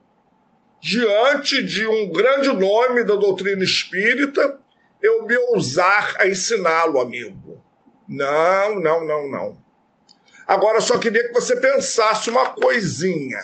diante 0.80 1.62
de 1.62 1.86
um 1.86 2.10
grande 2.10 2.48
nome 2.48 3.04
da 3.04 3.14
doutrina 3.16 3.62
espírita 3.62 4.58
eu 5.02 5.26
me 5.26 5.36
ousar 5.36 6.16
a 6.18 6.26
ensiná-lo, 6.26 7.00
amigo? 7.00 7.62
Não, 8.08 8.80
não, 8.80 9.04
não, 9.04 9.30
não. 9.30 9.62
Agora 10.46 10.80
só 10.80 10.98
queria 10.98 11.28
que 11.28 11.32
você 11.32 11.56
pensasse 11.56 12.28
uma 12.28 12.50
coisinha. 12.50 13.40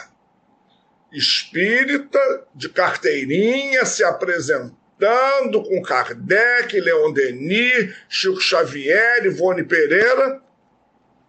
Espírita 1.12 2.46
de 2.54 2.68
carteirinha 2.68 3.86
se 3.86 4.04
apresentando 4.04 5.62
com 5.62 5.82
Kardec, 5.82 6.78
Leon 6.78 7.12
Denis, 7.12 7.96
Chico 8.09 8.40
Xavier, 8.40 9.24
Ivone 9.24 9.64
Pereira. 9.64 10.42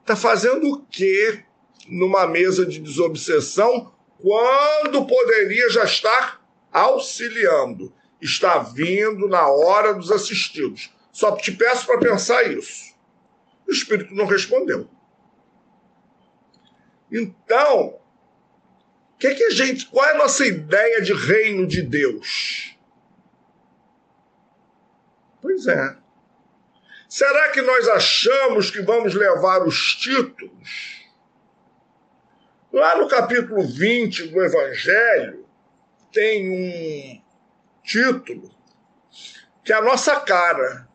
Está 0.01 0.15
fazendo 0.15 0.69
o 0.69 0.85
quê 0.85 1.43
numa 1.87 2.27
mesa 2.27 2.65
de 2.65 2.79
desobsessão 2.79 3.93
quando 4.21 5.05
poderia 5.05 5.69
já 5.69 5.85
estar 5.85 6.41
auxiliando? 6.71 7.93
Está 8.21 8.59
vindo 8.59 9.29
na 9.29 9.47
hora 9.47 9.93
dos 9.93 10.11
assistidos. 10.11 10.91
Só 11.11 11.35
te 11.35 11.51
peço 11.51 11.85
para 11.85 11.99
pensar 11.99 12.51
isso. 12.51 12.88
O 13.69 13.71
espírito 13.71 14.15
não 14.15 14.25
respondeu. 14.25 14.89
Então, 17.11 17.99
que 19.19 19.35
que 19.35 19.43
a 19.43 19.49
gente, 19.51 19.85
qual 19.85 20.07
é 20.07 20.13
a 20.13 20.17
nossa 20.17 20.43
ideia 20.43 20.99
de 21.03 21.13
reino 21.13 21.67
de 21.67 21.83
Deus? 21.83 22.75
Pois 25.39 25.67
é. 25.67 25.95
Será 27.07 27.49
que 27.49 27.61
nós 27.61 27.87
achamos 27.89 28.71
que 28.71 28.81
vamos 28.81 29.13
levar 29.13 29.63
os 29.63 29.95
títulos? 29.95 31.07
Lá 32.73 32.97
no 32.97 33.07
capítulo 33.07 33.67
20 33.67 34.29
do 34.29 34.43
Evangelho, 34.43 35.45
tem 36.11 36.49
um 36.49 37.21
título 37.83 38.49
que 39.63 39.71
é 39.71 39.75
a 39.75 39.81
nossa 39.81 40.19
cara 40.21 40.88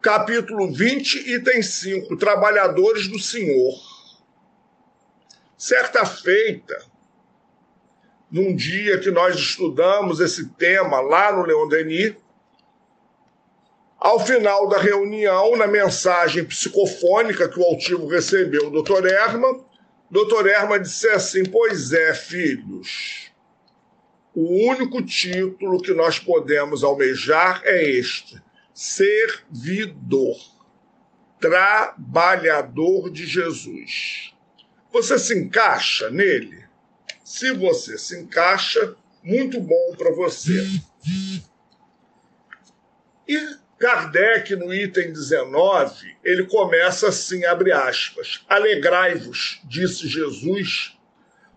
capítulo 0.00 0.72
20, 0.72 1.34
item 1.34 1.62
5, 1.62 2.16
Trabalhadores 2.16 3.08
do 3.08 3.18
Senhor. 3.18 3.74
Certa 5.56 6.06
feita, 6.06 6.80
num 8.30 8.54
dia 8.54 9.00
que 9.00 9.10
nós 9.10 9.34
estudamos 9.34 10.20
esse 10.20 10.50
tema 10.50 11.00
lá 11.00 11.32
no 11.32 11.42
Leon 11.42 11.66
Denis, 11.66 12.14
ao 13.98 14.24
final 14.24 14.68
da 14.68 14.78
reunião, 14.78 15.56
na 15.56 15.66
mensagem 15.66 16.44
psicofônica 16.44 17.48
que 17.48 17.58
o 17.58 17.64
altivo 17.64 18.06
recebeu 18.06 18.70
do 18.70 18.82
Dr. 18.82 19.04
Erma, 19.06 19.64
Dr. 20.08 20.46
Erma 20.46 20.78
disse 20.78 21.08
assim: 21.08 21.44
Pois 21.44 21.92
é, 21.92 22.14
filhos, 22.14 23.32
o 24.32 24.70
único 24.70 25.04
título 25.04 25.82
que 25.82 25.92
nós 25.92 26.20
podemos 26.20 26.84
almejar 26.84 27.60
é 27.64 27.82
este: 27.82 28.40
servidor, 28.78 30.38
trabalhador 31.40 33.10
de 33.10 33.26
Jesus. 33.26 34.32
Você 34.92 35.18
se 35.18 35.36
encaixa 35.36 36.08
nele? 36.10 36.64
Se 37.24 37.52
você 37.54 37.98
se 37.98 38.16
encaixa, 38.20 38.94
muito 39.20 39.58
bom 39.60 39.96
para 39.98 40.12
você. 40.12 40.64
E 43.26 43.56
Kardec, 43.80 44.54
no 44.54 44.72
item 44.72 45.12
19, 45.12 46.16
ele 46.22 46.46
começa 46.46 47.08
assim, 47.08 47.44
abre 47.44 47.72
aspas, 47.72 48.44
Alegrai-vos, 48.48 49.60
disse 49.64 50.06
Jesus, 50.06 50.96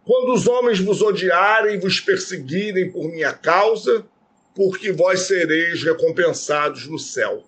quando 0.04 0.34
os 0.34 0.48
homens 0.48 0.80
vos 0.80 1.04
odiarem 1.04 1.76
e 1.76 1.80
vos 1.80 2.00
perseguirem 2.00 2.92
por 2.92 3.08
minha 3.12 3.32
causa, 3.32 4.08
porque 4.56 4.92
vós 4.92 5.22
sereis 5.22 5.84
recompensados 5.84 6.88
no 6.88 7.00
céu. 7.00 7.44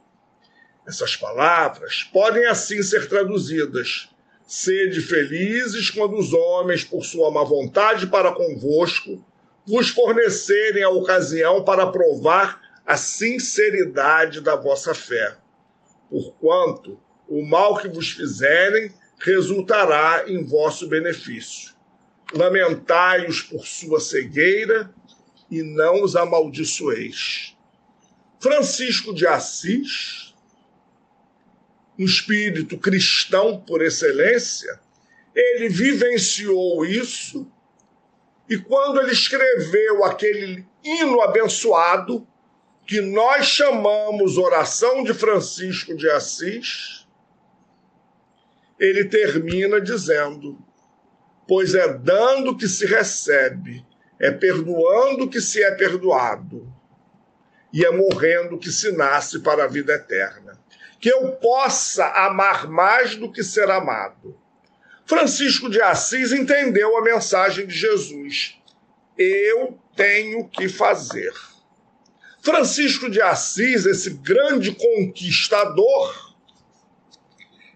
Essas 0.88 1.16
palavras 1.16 2.04
podem 2.12 2.46
assim 2.46 2.82
ser 2.82 3.08
traduzidas. 3.08 4.10
Sede 4.46 5.02
felizes 5.02 5.90
quando 5.90 6.18
os 6.18 6.34
homens, 6.34 6.84
por 6.84 7.06
sua 7.06 7.32
má 7.32 7.44
vontade 7.44 8.08
para 8.08 8.32
convosco, 8.32 9.24
vos 9.66 9.90
fornecerem 9.90 10.84
a 10.84 10.90
ocasião 10.90 11.64
para 11.64 11.88
provar 11.88 12.62
a 12.86 12.98
sinceridade 12.98 14.42
da 14.42 14.56
vossa 14.56 14.94
fé. 14.94 15.38
Porquanto 16.10 17.00
o 17.28 17.44
mal 17.46 17.78
que 17.78 17.88
vos 17.88 18.12
fizerem 18.12 18.94
resultará 19.20 20.26
em 20.28 20.44
vosso 20.44 20.88
benefício. 20.88 21.74
Lamentai-os 22.34 23.42
por 23.42 23.66
sua 23.66 24.00
cegueira 24.00 24.94
e 25.60 25.64
não 25.64 26.04
os 26.04 26.16
amaldiçoeis. 26.16 27.56
Francisco 28.40 29.14
de 29.14 29.28
Assis, 29.28 30.34
um 31.98 32.06
espírito 32.06 32.78
cristão 32.78 33.60
por 33.60 33.82
excelência, 33.82 34.80
ele 35.36 35.70
vivenciou 35.70 36.86
isso 36.86 37.50
e 38.50 38.58
quando 38.58 39.00
ele 39.00 39.12
escreveu 39.12 40.04
aquele 40.04 40.68
hino 40.84 41.22
abençoado, 41.22 42.28
que 42.86 43.00
nós 43.00 43.46
chamamos 43.46 44.38
oração 44.38 45.04
de 45.04 45.14
Francisco 45.14 45.96
de 45.96 46.10
Assis, 46.10 47.08
ele 48.78 49.06
termina 49.06 49.80
dizendo: 49.80 50.58
Pois 51.48 51.74
é 51.74 51.98
dando 51.98 52.58
que 52.58 52.68
se 52.68 52.86
recebe, 52.86 53.86
é 54.24 54.32
perdoando 54.32 55.30
que 55.30 55.42
se 55.42 55.62
é 55.62 55.72
perdoado, 55.72 56.66
e 57.74 57.84
é 57.86 57.92
morrendo 57.92 58.58
que 58.58 58.72
se 58.72 58.90
nasce 58.94 59.40
para 59.42 59.66
a 59.66 59.68
vida 59.68 59.92
eterna. 59.92 60.58
Que 61.02 61.12
eu 61.12 61.34
possa 61.34 62.06
amar 62.26 62.70
mais 62.70 63.18
do 63.18 63.30
que 63.30 63.44
ser 63.44 63.70
amado. 63.70 64.40
Francisco 65.06 65.70
de 65.70 65.82
Assis 65.82 66.32
entendeu 66.32 66.98
a 66.98 67.04
mensagem 67.04 67.68
de 67.68 67.76
Jesus. 67.76 68.58
Eu 69.18 69.78
tenho 69.94 70.48
que 70.48 70.70
fazer. 70.70 71.34
Francisco 72.42 73.10
de 73.10 73.22
Assis, 73.22 73.86
esse 73.86 74.12
grande 74.12 74.74
conquistador, 74.74 76.34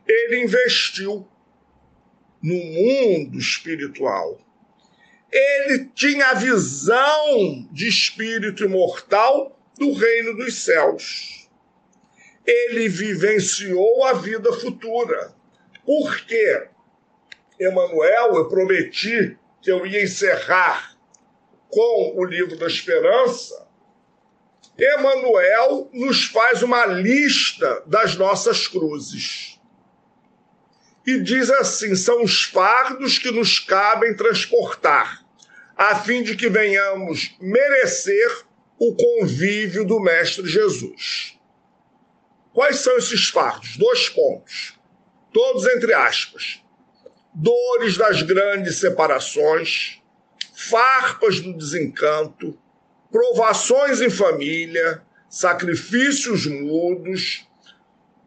ele 0.07 0.43
investiu 0.43 1.27
no 2.41 2.55
mundo 2.55 3.37
espiritual. 3.37 4.39
Ele 5.31 5.85
tinha 5.93 6.27
a 6.27 6.33
visão 6.33 7.67
de 7.71 7.87
espírito 7.87 8.63
imortal 8.63 9.59
do 9.77 9.93
reino 9.93 10.35
dos 10.35 10.63
céus. 10.63 11.49
Ele 12.45 12.87
vivenciou 12.87 14.05
a 14.05 14.13
vida 14.13 14.51
futura. 14.53 15.33
Por 15.85 16.25
quê? 16.25 16.67
Emanuel, 17.59 18.35
eu 18.35 18.47
prometi 18.47 19.37
que 19.61 19.71
eu 19.71 19.85
ia 19.85 20.03
encerrar 20.03 20.95
com 21.69 22.13
o 22.15 22.23
livro 22.23 22.55
da 22.57 22.67
esperança 22.67 23.67
Emanuel 24.79 25.89
nos 25.91 26.25
faz 26.25 26.61
uma 26.61 26.85
lista 26.85 27.81
das 27.87 28.15
nossas 28.15 28.67
cruzes. 28.67 29.46
E 31.07 31.17
diz 31.21 31.49
assim: 31.49 31.95
são 31.95 32.21
os 32.21 32.43
fardos 32.43 33.17
que 33.17 33.31
nos 33.31 33.59
cabem 33.59 34.13
transportar, 34.13 35.25
a 35.77 35.95
fim 35.95 36.21
de 36.21 36.35
que 36.35 36.49
venhamos 36.49 37.33
merecer 37.39 38.43
o 38.77 38.93
convívio 38.93 39.85
do 39.85 40.01
Mestre 40.01 40.45
Jesus. 40.45 41.39
Quais 42.53 42.79
são 42.79 42.97
esses 42.97 43.29
fardos? 43.29 43.77
Dois 43.77 44.09
pontos, 44.09 44.77
todos 45.31 45.65
entre 45.67 45.93
aspas. 45.93 46.61
Dores 47.33 47.95
das 47.95 48.23
grandes 48.23 48.77
separações, 48.77 50.01
farpas 50.55 51.39
do 51.39 51.53
desencanto, 51.53 52.59
provações 53.11 54.01
em 54.01 54.09
família, 54.09 55.03
sacrifícios 55.29 56.47
mudos, 56.47 57.47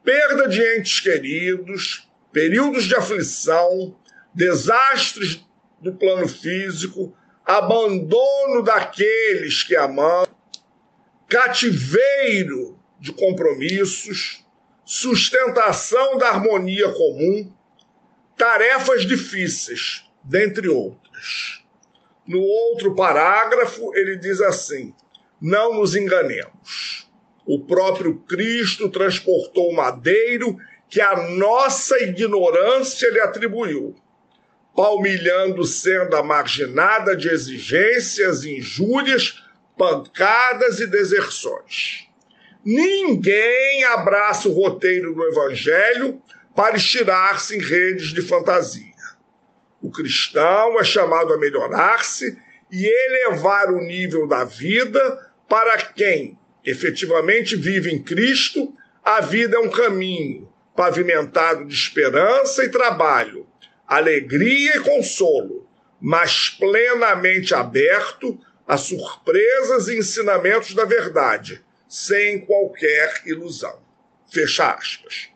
perda 0.03 0.49
de 0.49 0.63
entes 0.77 1.01
queridos, 1.01 2.10
períodos 2.33 2.85
de 2.85 2.95
aflição, 2.95 3.97
desastres 4.35 5.45
do 5.81 5.93
plano 5.95 6.29
físico, 6.29 7.15
abandono 7.45 8.63
daqueles 8.63 9.63
que 9.63 9.75
amam, 9.77 10.27
cativeiro 11.29 12.79
de 12.99 13.13
compromissos, 13.13 14.45
sustentação 14.85 16.19
da 16.19 16.29
harmonia 16.29 16.93
comum, 16.93 17.53
tarefas 18.37 19.07
difíceis, 19.07 20.05
dentre 20.23 20.69
outras. 20.69 21.65
No 22.27 22.41
outro 22.41 22.95
parágrafo, 22.95 23.95
ele 23.97 24.17
diz 24.17 24.41
assim: 24.41 24.95
Não 25.41 25.75
nos 25.75 25.97
enganemos. 25.97 27.09
O 27.47 27.59
próprio 27.59 28.17
Cristo 28.21 28.89
transportou 28.89 29.73
madeiro 29.73 30.57
que 30.91 31.01
a 31.01 31.17
nossa 31.29 32.03
ignorância 32.03 33.09
lhe 33.11 33.21
atribuiu, 33.21 33.95
palmilhando 34.75 35.65
senda 35.65 36.21
marginada 36.21 37.17
de 37.17 37.29
exigências, 37.29 38.45
injúrias, 38.45 39.41
pancadas 39.79 40.81
e 40.81 40.89
deserções. 40.89 42.09
Ninguém 42.65 43.85
abraça 43.85 44.49
o 44.49 44.53
roteiro 44.53 45.15
do 45.15 45.25
Evangelho 45.29 46.21
para 46.57 46.77
estirar-se 46.77 47.57
em 47.57 47.61
redes 47.61 48.09
de 48.09 48.21
fantasia. 48.21 48.91
O 49.81 49.91
cristão 49.91 50.79
é 50.79 50.85
chamado 50.85 51.33
a 51.33 51.39
melhorar-se 51.39 52.37
e 52.71 52.85
elevar 52.85 53.73
o 53.73 53.81
nível 53.81 54.27
da 54.27 54.45
vida 54.45 55.31
para 55.49 55.77
quem 55.79 56.37
efetivamente 56.65 57.55
vive 57.55 57.91
em 57.91 58.03
Cristo. 58.03 58.75
A 59.03 59.21
vida 59.21 59.57
é 59.57 59.61
um 59.61 59.71
caminho 59.71 60.50
pavimentado 60.81 61.67
de 61.67 61.75
esperança 61.75 62.65
e 62.65 62.71
trabalho, 62.71 63.47
alegria 63.87 64.79
e 64.79 64.81
consolo, 64.81 65.69
mas 66.01 66.49
plenamente 66.49 67.55
aberto 67.55 68.41
a 68.67 68.79
surpresas 68.79 69.89
e 69.89 69.99
ensinamentos 69.99 70.73
da 70.75 70.87
verdade, 70.87 71.63
sem 71.87 72.47
qualquer 72.47 73.21
ilusão. 73.27 73.79
Fecha 74.33 74.73
aspas. 74.73 75.29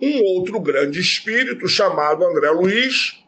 Um 0.00 0.24
outro 0.24 0.58
grande 0.58 0.98
espírito 0.98 1.68
chamado 1.68 2.24
André 2.24 2.50
Luiz 2.50 3.24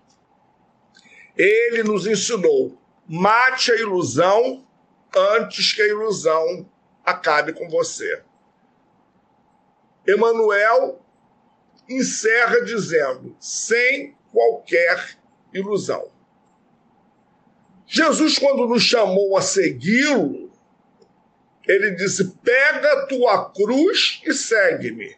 ele 1.37 1.85
nos 1.85 2.09
ensinou: 2.09 2.77
mate 3.07 3.71
a 3.71 3.77
ilusão 3.77 4.67
antes 5.39 5.73
que 5.73 5.83
a 5.83 5.87
ilusão 5.87 6.69
acabe 7.05 7.53
com 7.53 7.69
você. 7.69 8.21
Emanuel 10.05 10.99
encerra 11.97 12.63
dizendo: 12.65 13.37
sem 13.41 14.17
qualquer 14.33 15.17
ilusão. 15.53 16.11
Jesus, 17.87 18.39
quando 18.39 18.67
nos 18.67 18.83
chamou 18.83 19.37
a 19.37 19.43
segui-lo, 19.43 20.51
ele 21.67 21.91
disse: 21.93 22.33
pega 22.43 23.07
tua 23.07 23.51
cruz 23.51 24.21
e 24.25 24.33
segue-me. 24.33 25.15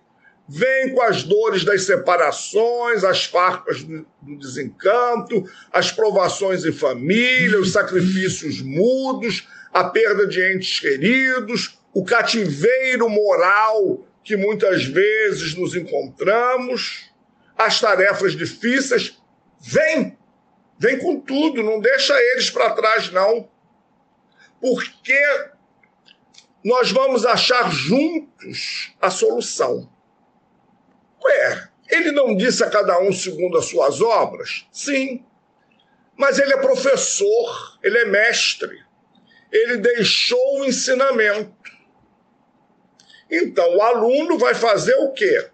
Vem 0.47 0.95
com 0.95 1.01
as 1.01 1.23
dores 1.23 1.65
das 1.65 1.85
separações, 1.85 3.03
as 3.03 3.25
farpas 3.25 3.83
do, 3.83 4.07
desencanto, 4.37 5.43
as 5.73 5.91
provações 5.91 6.67
em 6.67 6.73
família, 6.73 7.59
os 7.59 7.73
sacrifícios 7.73 8.61
mudos, 8.61 9.49
a 9.73 9.85
perda 9.85 10.27
de 10.27 10.43
entes 10.53 10.81
queridos, 10.81 11.79
o 11.95 12.05
cativeiro 12.05 13.09
moral 13.09 14.07
que 14.25 14.37
muitas 14.37 14.85
vezes 14.85 15.55
nos 15.55 15.77
encontramos, 15.77 17.11
as 17.57 17.81
tarefas 17.81 18.33
difíceis. 18.35 19.23
Vem, 19.61 20.19
vem 20.79 20.99
com 20.99 21.21
tudo, 21.21 21.63
não 21.63 21.79
deixa 21.79 22.15
eles 22.33 22.51
para 22.51 22.75
trás, 22.75 23.13
não. 23.13 23.49
Porque 24.61 25.21
nós 26.65 26.91
vamos 26.91 27.27
achar 27.27 27.71
juntos 27.71 28.95
a 29.01 29.11
solução. 29.11 29.91
Ué, 31.23 31.69
ele 31.91 32.11
não 32.11 32.35
disse 32.35 32.65
a 32.65 32.71
cada 32.71 32.99
um 33.01 33.13
segundo 33.13 33.59
as 33.59 33.67
suas 33.67 34.01
obras? 34.01 34.67
Sim. 34.73 35.25
Mas 36.17 36.39
ele 36.39 36.55
é 36.55 36.59
professor, 36.59 37.79
ele 37.83 37.99
é 37.99 38.05
mestre. 38.07 38.83
ele 39.53 39.77
deixou 39.77 40.61
o 40.61 40.65
ensinamento. 40.65 41.74
Então, 43.31 43.77
o 43.77 43.83
aluno 43.83 44.39
vai 44.39 44.55
fazer 44.55 44.95
o 44.97 45.13
quê? 45.13 45.51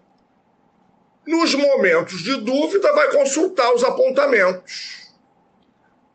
Nos 1.25 1.53
momentos 1.53 2.21
de 2.21 2.35
dúvida, 2.41 2.91
vai 2.93 3.11
consultar 3.11 3.73
os 3.73 3.83
apontamentos. 3.83 5.11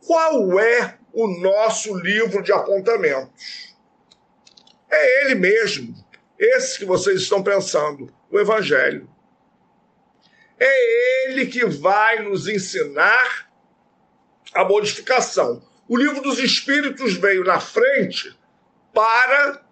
Qual 0.05 0.59
é 0.61 0.99
o 1.13 1.27
nosso 1.27 1.97
livro 1.97 2.43
de 2.43 2.53
apontamentos? 2.53 3.75
É 4.91 5.23
ele 5.23 5.35
mesmo, 5.35 5.95
esse 6.39 6.79
que 6.79 6.85
vocês 6.85 7.23
estão 7.23 7.43
pensando, 7.43 8.13
o 8.31 8.39
Evangelho. 8.39 9.09
É 10.59 11.29
ele 11.29 11.47
que 11.47 11.65
vai 11.67 12.23
nos 12.23 12.49
ensinar 12.49 13.51
a 14.55 14.65
modificação. 14.65 15.63
O 15.89 15.97
livro 15.97 16.21
dos 16.21 16.39
Espíritos 16.39 17.15
veio 17.15 17.45
na 17.45 17.61
frente 17.61 18.37
para 18.93 19.66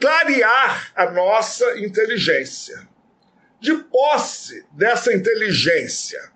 clarear 0.00 0.92
a 0.94 1.10
nossa 1.10 1.78
inteligência. 1.78 2.88
De 3.60 3.74
posse 3.74 4.64
dessa 4.70 5.12
inteligência 5.12 6.32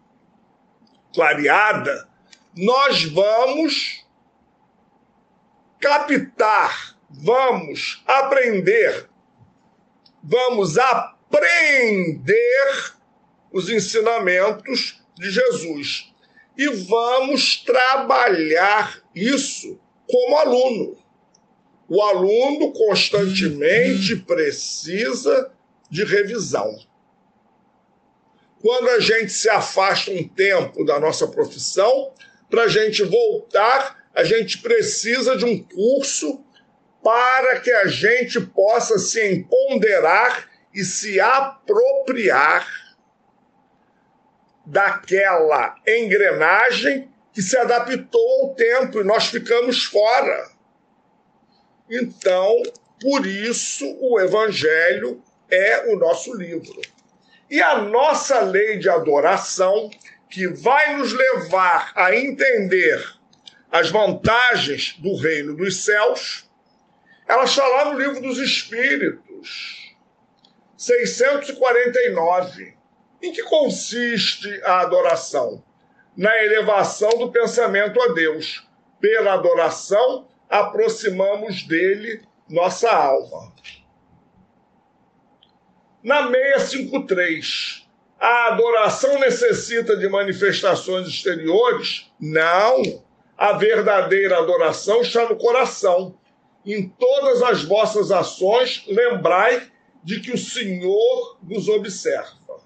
clareada, 1.14 2.08
nós 2.56 3.04
vamos 3.04 4.04
captar, 5.80 6.96
vamos 7.08 8.02
aprender, 8.06 9.08
vamos 10.22 10.76
aprender 10.78 11.92
os 13.52 13.68
ensinamentos 13.68 15.02
de 15.16 15.30
Jesus 15.30 16.12
e 16.56 16.68
vamos 16.68 17.56
trabalhar 17.58 19.00
isso 19.14 19.80
como 20.08 20.36
aluno. 20.36 21.01
O 21.94 22.00
aluno 22.00 22.72
constantemente 22.72 24.16
precisa 24.16 25.52
de 25.90 26.02
revisão. 26.06 26.74
Quando 28.62 28.88
a 28.88 28.98
gente 28.98 29.30
se 29.30 29.50
afasta 29.50 30.10
um 30.10 30.26
tempo 30.26 30.86
da 30.86 30.98
nossa 30.98 31.28
profissão, 31.28 32.14
para 32.48 32.62
a 32.62 32.68
gente 32.68 33.02
voltar, 33.02 34.08
a 34.14 34.24
gente 34.24 34.62
precisa 34.62 35.36
de 35.36 35.44
um 35.44 35.62
curso 35.62 36.42
para 37.04 37.60
que 37.60 37.70
a 37.70 37.86
gente 37.86 38.40
possa 38.40 38.98
se 38.98 39.30
empoderar 39.30 40.48
e 40.72 40.82
se 40.84 41.20
apropriar 41.20 42.96
daquela 44.64 45.74
engrenagem 45.86 47.12
que 47.34 47.42
se 47.42 47.58
adaptou 47.58 48.44
ao 48.44 48.54
tempo 48.54 48.98
e 48.98 49.04
nós 49.04 49.26
ficamos 49.26 49.84
fora. 49.84 50.61
Então, 51.92 52.62
por 52.98 53.26
isso, 53.26 53.84
o 54.00 54.18
Evangelho 54.18 55.22
é 55.50 55.92
o 55.92 55.98
nosso 55.98 56.34
livro. 56.34 56.80
E 57.50 57.60
a 57.60 57.82
nossa 57.82 58.40
lei 58.40 58.78
de 58.78 58.88
adoração, 58.88 59.90
que 60.30 60.46
vai 60.46 60.96
nos 60.96 61.12
levar 61.12 61.92
a 61.94 62.16
entender 62.16 63.04
as 63.70 63.90
vantagens 63.90 64.96
do 64.98 65.14
reino 65.16 65.54
dos 65.54 65.84
céus, 65.84 66.48
ela 67.28 67.44
está 67.44 67.66
lá 67.66 67.92
no 67.92 67.98
livro 67.98 68.22
dos 68.22 68.38
Espíritos, 68.38 69.94
649. 70.78 72.74
Em 73.20 73.32
que 73.32 73.42
consiste 73.42 74.48
a 74.64 74.80
adoração? 74.80 75.62
Na 76.16 76.42
elevação 76.42 77.10
do 77.10 77.30
pensamento 77.30 78.00
a 78.00 78.08
Deus. 78.14 78.66
Pela 78.98 79.34
adoração, 79.34 80.26
aproximamos 80.52 81.62
dele 81.62 82.22
nossa 82.46 82.92
alma. 82.92 83.50
Na 86.02 86.30
653, 86.30 87.88
a 88.20 88.48
adoração 88.48 89.18
necessita 89.18 89.96
de 89.96 90.06
manifestações 90.10 91.08
exteriores? 91.08 92.12
Não. 92.20 92.82
A 93.38 93.54
verdadeira 93.54 94.38
adoração 94.38 95.00
está 95.00 95.26
no 95.26 95.36
coração. 95.36 96.18
Em 96.66 96.86
todas 96.86 97.40
as 97.40 97.64
vossas 97.64 98.10
ações, 98.10 98.84
lembrai 98.86 99.72
de 100.04 100.20
que 100.20 100.32
o 100.32 100.38
Senhor 100.38 101.38
vos 101.42 101.66
observa. 101.66 102.60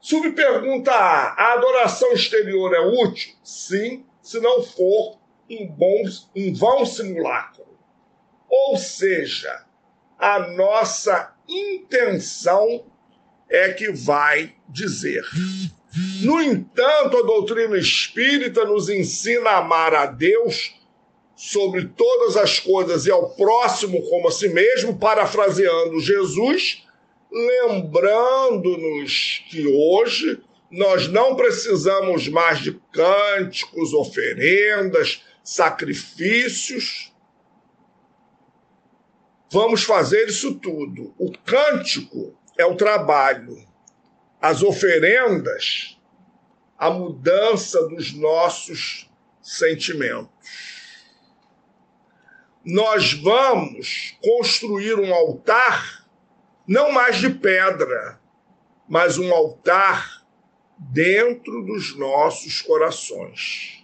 Subpergunta 0.00 0.92
A: 0.92 1.32
a 1.32 1.52
adoração 1.54 2.12
exterior 2.12 2.72
é 2.74 2.80
útil? 2.80 3.34
Sim, 3.42 4.06
se 4.22 4.38
não 4.40 4.62
for 4.62 5.19
um, 5.50 5.66
bom, 5.66 6.04
um 6.36 6.54
vão 6.54 6.86
simulacro. 6.86 7.66
Ou 8.48 8.76
seja, 8.76 9.64
a 10.18 10.38
nossa 10.50 11.34
intenção 11.48 12.84
é 13.48 13.72
que 13.72 13.90
vai 13.90 14.54
dizer. 14.68 15.24
No 16.22 16.40
entanto, 16.40 17.16
a 17.16 17.22
doutrina 17.22 17.76
espírita 17.76 18.64
nos 18.64 18.88
ensina 18.88 19.50
a 19.50 19.58
amar 19.58 19.92
a 19.94 20.06
Deus 20.06 20.76
sobre 21.34 21.86
todas 21.86 22.36
as 22.36 22.60
coisas 22.60 23.06
e 23.06 23.10
ao 23.10 23.30
próximo 23.30 24.00
como 24.08 24.28
a 24.28 24.30
si 24.30 24.48
mesmo, 24.50 24.98
parafraseando 24.98 25.98
Jesus, 25.98 26.86
lembrando-nos 27.32 29.42
que 29.48 29.66
hoje 29.66 30.40
nós 30.70 31.08
não 31.08 31.34
precisamos 31.34 32.28
mais 32.28 32.60
de 32.60 32.80
cânticos, 32.92 33.92
oferendas, 33.92 35.24
sacrifícios. 35.42 37.12
Vamos 39.50 39.82
fazer 39.82 40.28
isso 40.28 40.54
tudo. 40.54 41.14
O 41.18 41.32
cântico 41.38 42.38
é 42.56 42.64
o 42.64 42.76
trabalho, 42.76 43.66
as 44.40 44.62
oferendas, 44.62 45.98
a 46.78 46.90
mudança 46.90 47.86
dos 47.88 48.12
nossos 48.12 49.10
sentimentos. 49.42 50.30
Nós 52.64 53.12
vamos 53.14 54.16
construir 54.22 54.94
um 54.94 55.12
altar, 55.12 56.06
não 56.66 56.92
mais 56.92 57.16
de 57.16 57.30
pedra, 57.30 58.20
mas 58.88 59.18
um 59.18 59.32
altar 59.32 60.24
dentro 60.78 61.64
dos 61.64 61.96
nossos 61.96 62.62
corações 62.62 63.79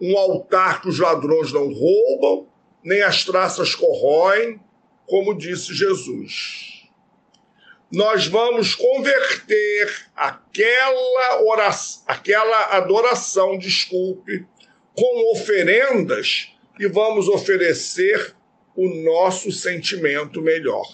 um 0.00 0.16
altar 0.16 0.80
que 0.80 0.88
os 0.88 0.98
ladrões 0.98 1.52
não 1.52 1.72
roubam, 1.72 2.48
nem 2.82 3.02
as 3.02 3.24
traças 3.24 3.74
corroem, 3.74 4.60
como 5.06 5.36
disse 5.36 5.74
Jesus. 5.74 6.88
Nós 7.90 8.26
vamos 8.26 8.74
converter 8.74 10.08
aquela 10.14 11.42
oração, 11.42 12.02
aquela 12.06 12.76
adoração, 12.76 13.58
desculpe, 13.58 14.46
com 14.94 15.32
oferendas 15.32 16.52
e 16.78 16.86
vamos 16.86 17.28
oferecer 17.28 18.34
o 18.76 18.88
nosso 19.04 19.50
sentimento 19.50 20.42
melhor. 20.42 20.86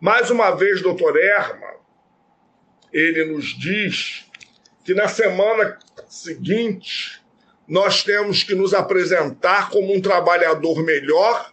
Mais 0.00 0.30
uma 0.30 0.50
vez, 0.50 0.82
doutor 0.82 1.16
Erma, 1.16 1.76
ele 2.92 3.24
nos 3.24 3.46
diz 3.58 4.26
que 4.84 4.94
na 4.94 5.08
semana 5.08 5.78
seguinte 6.08 7.22
nós 7.68 8.02
temos 8.02 8.42
que 8.42 8.54
nos 8.54 8.72
apresentar 8.72 9.70
como 9.70 9.94
um 9.94 10.00
trabalhador 10.00 10.82
melhor 10.82 11.52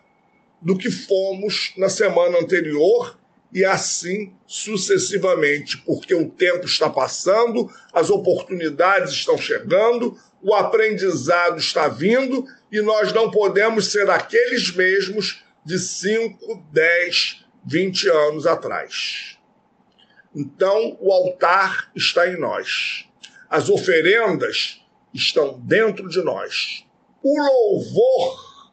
do 0.61 0.77
que 0.77 0.89
fomos 0.89 1.73
na 1.77 1.89
semana 1.89 2.39
anterior 2.39 3.17
e 3.51 3.63
assim 3.63 4.33
sucessivamente, 4.47 5.77
porque 5.77 6.15
o 6.15 6.29
tempo 6.29 6.65
está 6.65 6.89
passando, 6.89 7.69
as 7.93 8.09
oportunidades 8.09 9.11
estão 9.13 9.37
chegando, 9.37 10.17
o 10.41 10.53
aprendizado 10.53 11.57
está 11.57 11.87
vindo 11.87 12.45
e 12.71 12.81
nós 12.81 13.13
não 13.13 13.29
podemos 13.29 13.91
ser 13.91 14.09
aqueles 14.09 14.71
mesmos 14.71 15.43
de 15.65 15.77
5, 15.77 16.63
10, 16.71 17.45
20 17.65 18.09
anos 18.09 18.47
atrás. 18.47 19.37
Então, 20.35 20.97
o 20.99 21.11
altar 21.11 21.91
está 21.95 22.27
em 22.27 22.37
nós. 22.37 23.07
As 23.49 23.69
oferendas 23.69 24.82
estão 25.13 25.59
dentro 25.59 26.09
de 26.09 26.21
nós. 26.23 26.85
O 27.21 27.41
louvor 27.41 28.71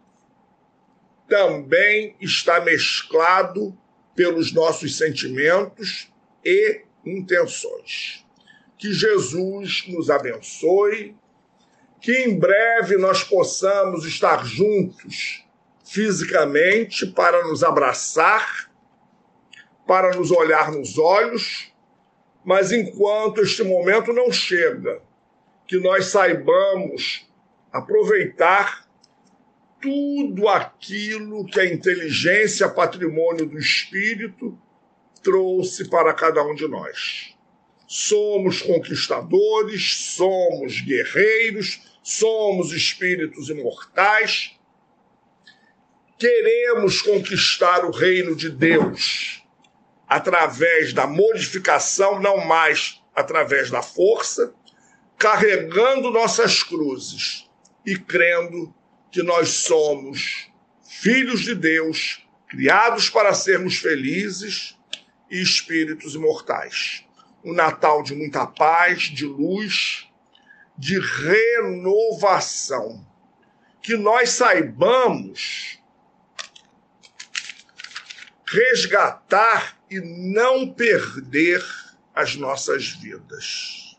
também 1.28 2.16
está 2.20 2.60
mesclado 2.60 3.76
pelos 4.14 4.52
nossos 4.52 4.96
sentimentos 4.96 6.10
e 6.44 6.82
intenções. 7.04 8.26
Que 8.76 8.92
Jesus 8.92 9.84
nos 9.88 10.10
abençoe, 10.10 11.16
que 12.00 12.12
em 12.24 12.38
breve 12.38 12.96
nós 12.96 13.22
possamos 13.22 14.04
estar 14.04 14.44
juntos 14.44 15.44
fisicamente 15.84 17.06
para 17.06 17.44
nos 17.46 17.62
abraçar, 17.62 18.70
para 19.86 20.16
nos 20.16 20.30
olhar 20.30 20.72
nos 20.72 20.98
olhos, 20.98 21.72
mas 22.44 22.72
enquanto 22.72 23.40
este 23.40 23.62
momento 23.62 24.12
não 24.12 24.32
chega, 24.32 25.02
que 25.70 25.78
nós 25.78 26.06
saibamos 26.06 27.30
aproveitar 27.70 28.90
tudo 29.80 30.48
aquilo 30.48 31.46
que 31.46 31.60
a 31.60 31.64
inteligência, 31.64 32.68
patrimônio 32.68 33.46
do 33.46 33.56
espírito, 33.56 34.58
trouxe 35.22 35.88
para 35.88 36.12
cada 36.12 36.42
um 36.42 36.56
de 36.56 36.66
nós. 36.66 37.36
Somos 37.86 38.60
conquistadores, 38.60 39.94
somos 40.16 40.80
guerreiros, 40.80 41.80
somos 42.02 42.72
espíritos 42.72 43.48
imortais. 43.48 44.58
Queremos 46.18 47.00
conquistar 47.00 47.84
o 47.84 47.92
reino 47.92 48.34
de 48.34 48.50
Deus 48.50 49.44
através 50.08 50.92
da 50.92 51.06
modificação, 51.06 52.20
não 52.20 52.44
mais 52.44 53.00
através 53.14 53.70
da 53.70 53.82
força, 53.82 54.52
carregando 55.20 56.10
nossas 56.10 56.62
cruzes 56.62 57.46
e 57.84 57.94
crendo 57.94 58.74
que 59.12 59.22
nós 59.22 59.50
somos 59.50 60.48
filhos 60.82 61.42
de 61.42 61.54
Deus, 61.54 62.26
criados 62.48 63.10
para 63.10 63.34
sermos 63.34 63.76
felizes 63.76 64.78
e 65.30 65.42
espíritos 65.42 66.14
imortais. 66.14 67.04
Um 67.44 67.52
Natal 67.52 68.02
de 68.02 68.14
muita 68.14 68.46
paz, 68.46 69.02
de 69.02 69.26
luz, 69.26 70.08
de 70.76 70.98
renovação. 70.98 73.06
Que 73.82 73.98
nós 73.98 74.30
saibamos 74.30 75.78
resgatar 78.46 79.78
e 79.90 80.00
não 80.00 80.72
perder 80.72 81.62
as 82.14 82.36
nossas 82.36 82.88
vidas. 82.88 83.89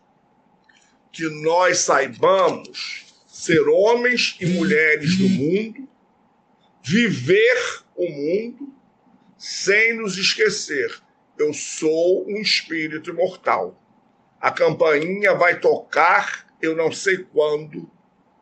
Que 1.11 1.29
nós 1.43 1.79
saibamos 1.79 3.05
ser 3.27 3.67
homens 3.67 4.37
e 4.39 4.45
mulheres 4.45 5.17
do 5.17 5.27
mundo, 5.27 5.87
viver 6.83 7.83
o 7.95 8.09
mundo 8.09 8.73
sem 9.37 9.97
nos 9.97 10.17
esquecer 10.17 11.01
eu 11.41 11.53
sou 11.53 12.27
um 12.27 12.37
espírito 12.37 13.09
imortal. 13.09 13.75
A 14.39 14.51
campainha 14.51 15.33
vai 15.33 15.59
tocar, 15.59 16.47
eu 16.61 16.75
não 16.75 16.91
sei 16.91 17.17
quando, 17.17 17.89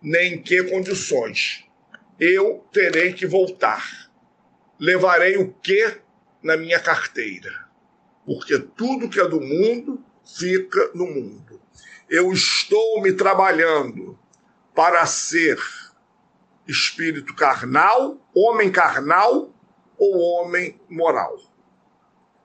nem 0.02 0.34
em 0.34 0.42
que 0.42 0.64
condições. 0.64 1.66
Eu 2.20 2.66
terei 2.72 3.14
que 3.14 3.26
voltar. 3.26 4.10
Levarei 4.78 5.38
o 5.38 5.54
que 5.54 5.98
na 6.44 6.58
minha 6.58 6.80
carteira? 6.80 7.68
Porque 8.26 8.60
tudo 8.60 9.10
que 9.10 9.20
é 9.20 9.28
do 9.28 9.42
mundo 9.42 10.04
fica 10.26 10.92
no 10.94 11.06
mundo. 11.06 11.62
Eu 12.10 12.34
estou 12.34 13.02
me 13.04 13.14
trabalhando 13.14 14.18
para 14.74 15.06
ser 15.06 15.60
espírito 16.68 17.36
carnal, 17.36 18.18
homem 18.34 18.72
carnal 18.72 19.54
ou 19.98 20.18
homem 20.20 20.80
moral. 20.90 21.38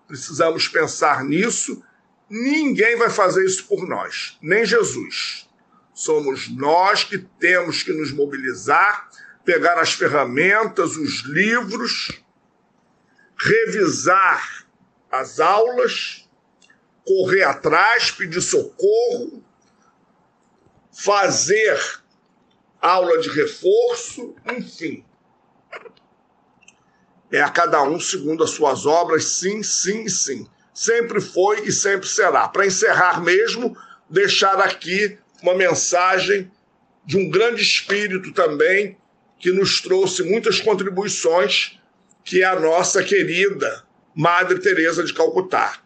Precisamos 0.06 0.68
pensar 0.68 1.24
nisso. 1.24 1.82
Ninguém 2.28 2.96
vai 2.96 3.08
fazer 3.08 3.44
isso 3.44 3.66
por 3.66 3.86
nós, 3.88 4.38
nem 4.42 4.66
Jesus. 4.66 5.48
Somos 5.94 6.48
nós 6.48 7.04
que 7.04 7.18
temos 7.18 7.82
que 7.82 7.92
nos 7.92 8.12
mobilizar, 8.12 9.08
pegar 9.44 9.78
as 9.78 9.92
ferramentas, 9.92 10.96
os 10.96 11.22
livros, 11.22 12.22
revisar 13.38 14.66
as 15.10 15.38
aulas, 15.38 16.28
correr 17.06 17.44
atrás, 17.44 18.10
pedir 18.10 18.40
socorro, 18.40 19.43
fazer 20.94 21.78
aula 22.80 23.18
de 23.18 23.28
reforço, 23.28 24.34
enfim, 24.56 25.04
é 27.32 27.40
a 27.40 27.50
cada 27.50 27.82
um 27.82 27.98
segundo 27.98 28.44
as 28.44 28.50
suas 28.50 28.86
obras, 28.86 29.24
sim, 29.24 29.62
sim 29.62 30.08
sim. 30.08 30.46
Sempre 30.72 31.20
foi 31.20 31.66
e 31.66 31.72
sempre 31.72 32.08
será. 32.08 32.48
Para 32.48 32.66
encerrar 32.66 33.20
mesmo, 33.20 33.76
deixar 34.08 34.60
aqui 34.60 35.18
uma 35.42 35.54
mensagem 35.54 36.50
de 37.04 37.16
um 37.16 37.28
grande 37.28 37.60
espírito 37.60 38.32
também, 38.32 38.96
que 39.38 39.50
nos 39.50 39.80
trouxe 39.80 40.22
muitas 40.22 40.60
contribuições, 40.60 41.78
que 42.24 42.42
é 42.42 42.46
a 42.46 42.58
nossa 42.58 43.02
querida 43.02 43.84
Madre 44.14 44.58
Teresa 44.60 45.02
de 45.02 45.12
Calcutá. 45.12 45.80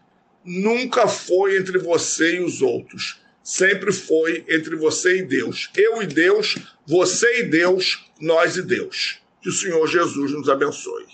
Nunca 0.45 1.07
foi 1.07 1.57
entre 1.57 1.77
você 1.77 2.35
e 2.35 2.39
os 2.43 2.61
outros, 2.61 3.19
sempre 3.49 3.91
foi 3.91 4.45
entre 4.47 4.75
você 4.75 5.17
e 5.17 5.23
Deus. 5.23 5.71
Eu 5.75 6.03
e 6.03 6.05
Deus, 6.05 6.55
você 6.85 7.39
e 7.39 7.43
Deus, 7.43 8.05
nós 8.21 8.55
e 8.55 8.61
Deus. 8.61 9.19
Que 9.41 9.49
o 9.49 9.53
Senhor 9.53 9.87
Jesus 9.87 10.31
nos 10.31 10.47
abençoe. 10.47 11.05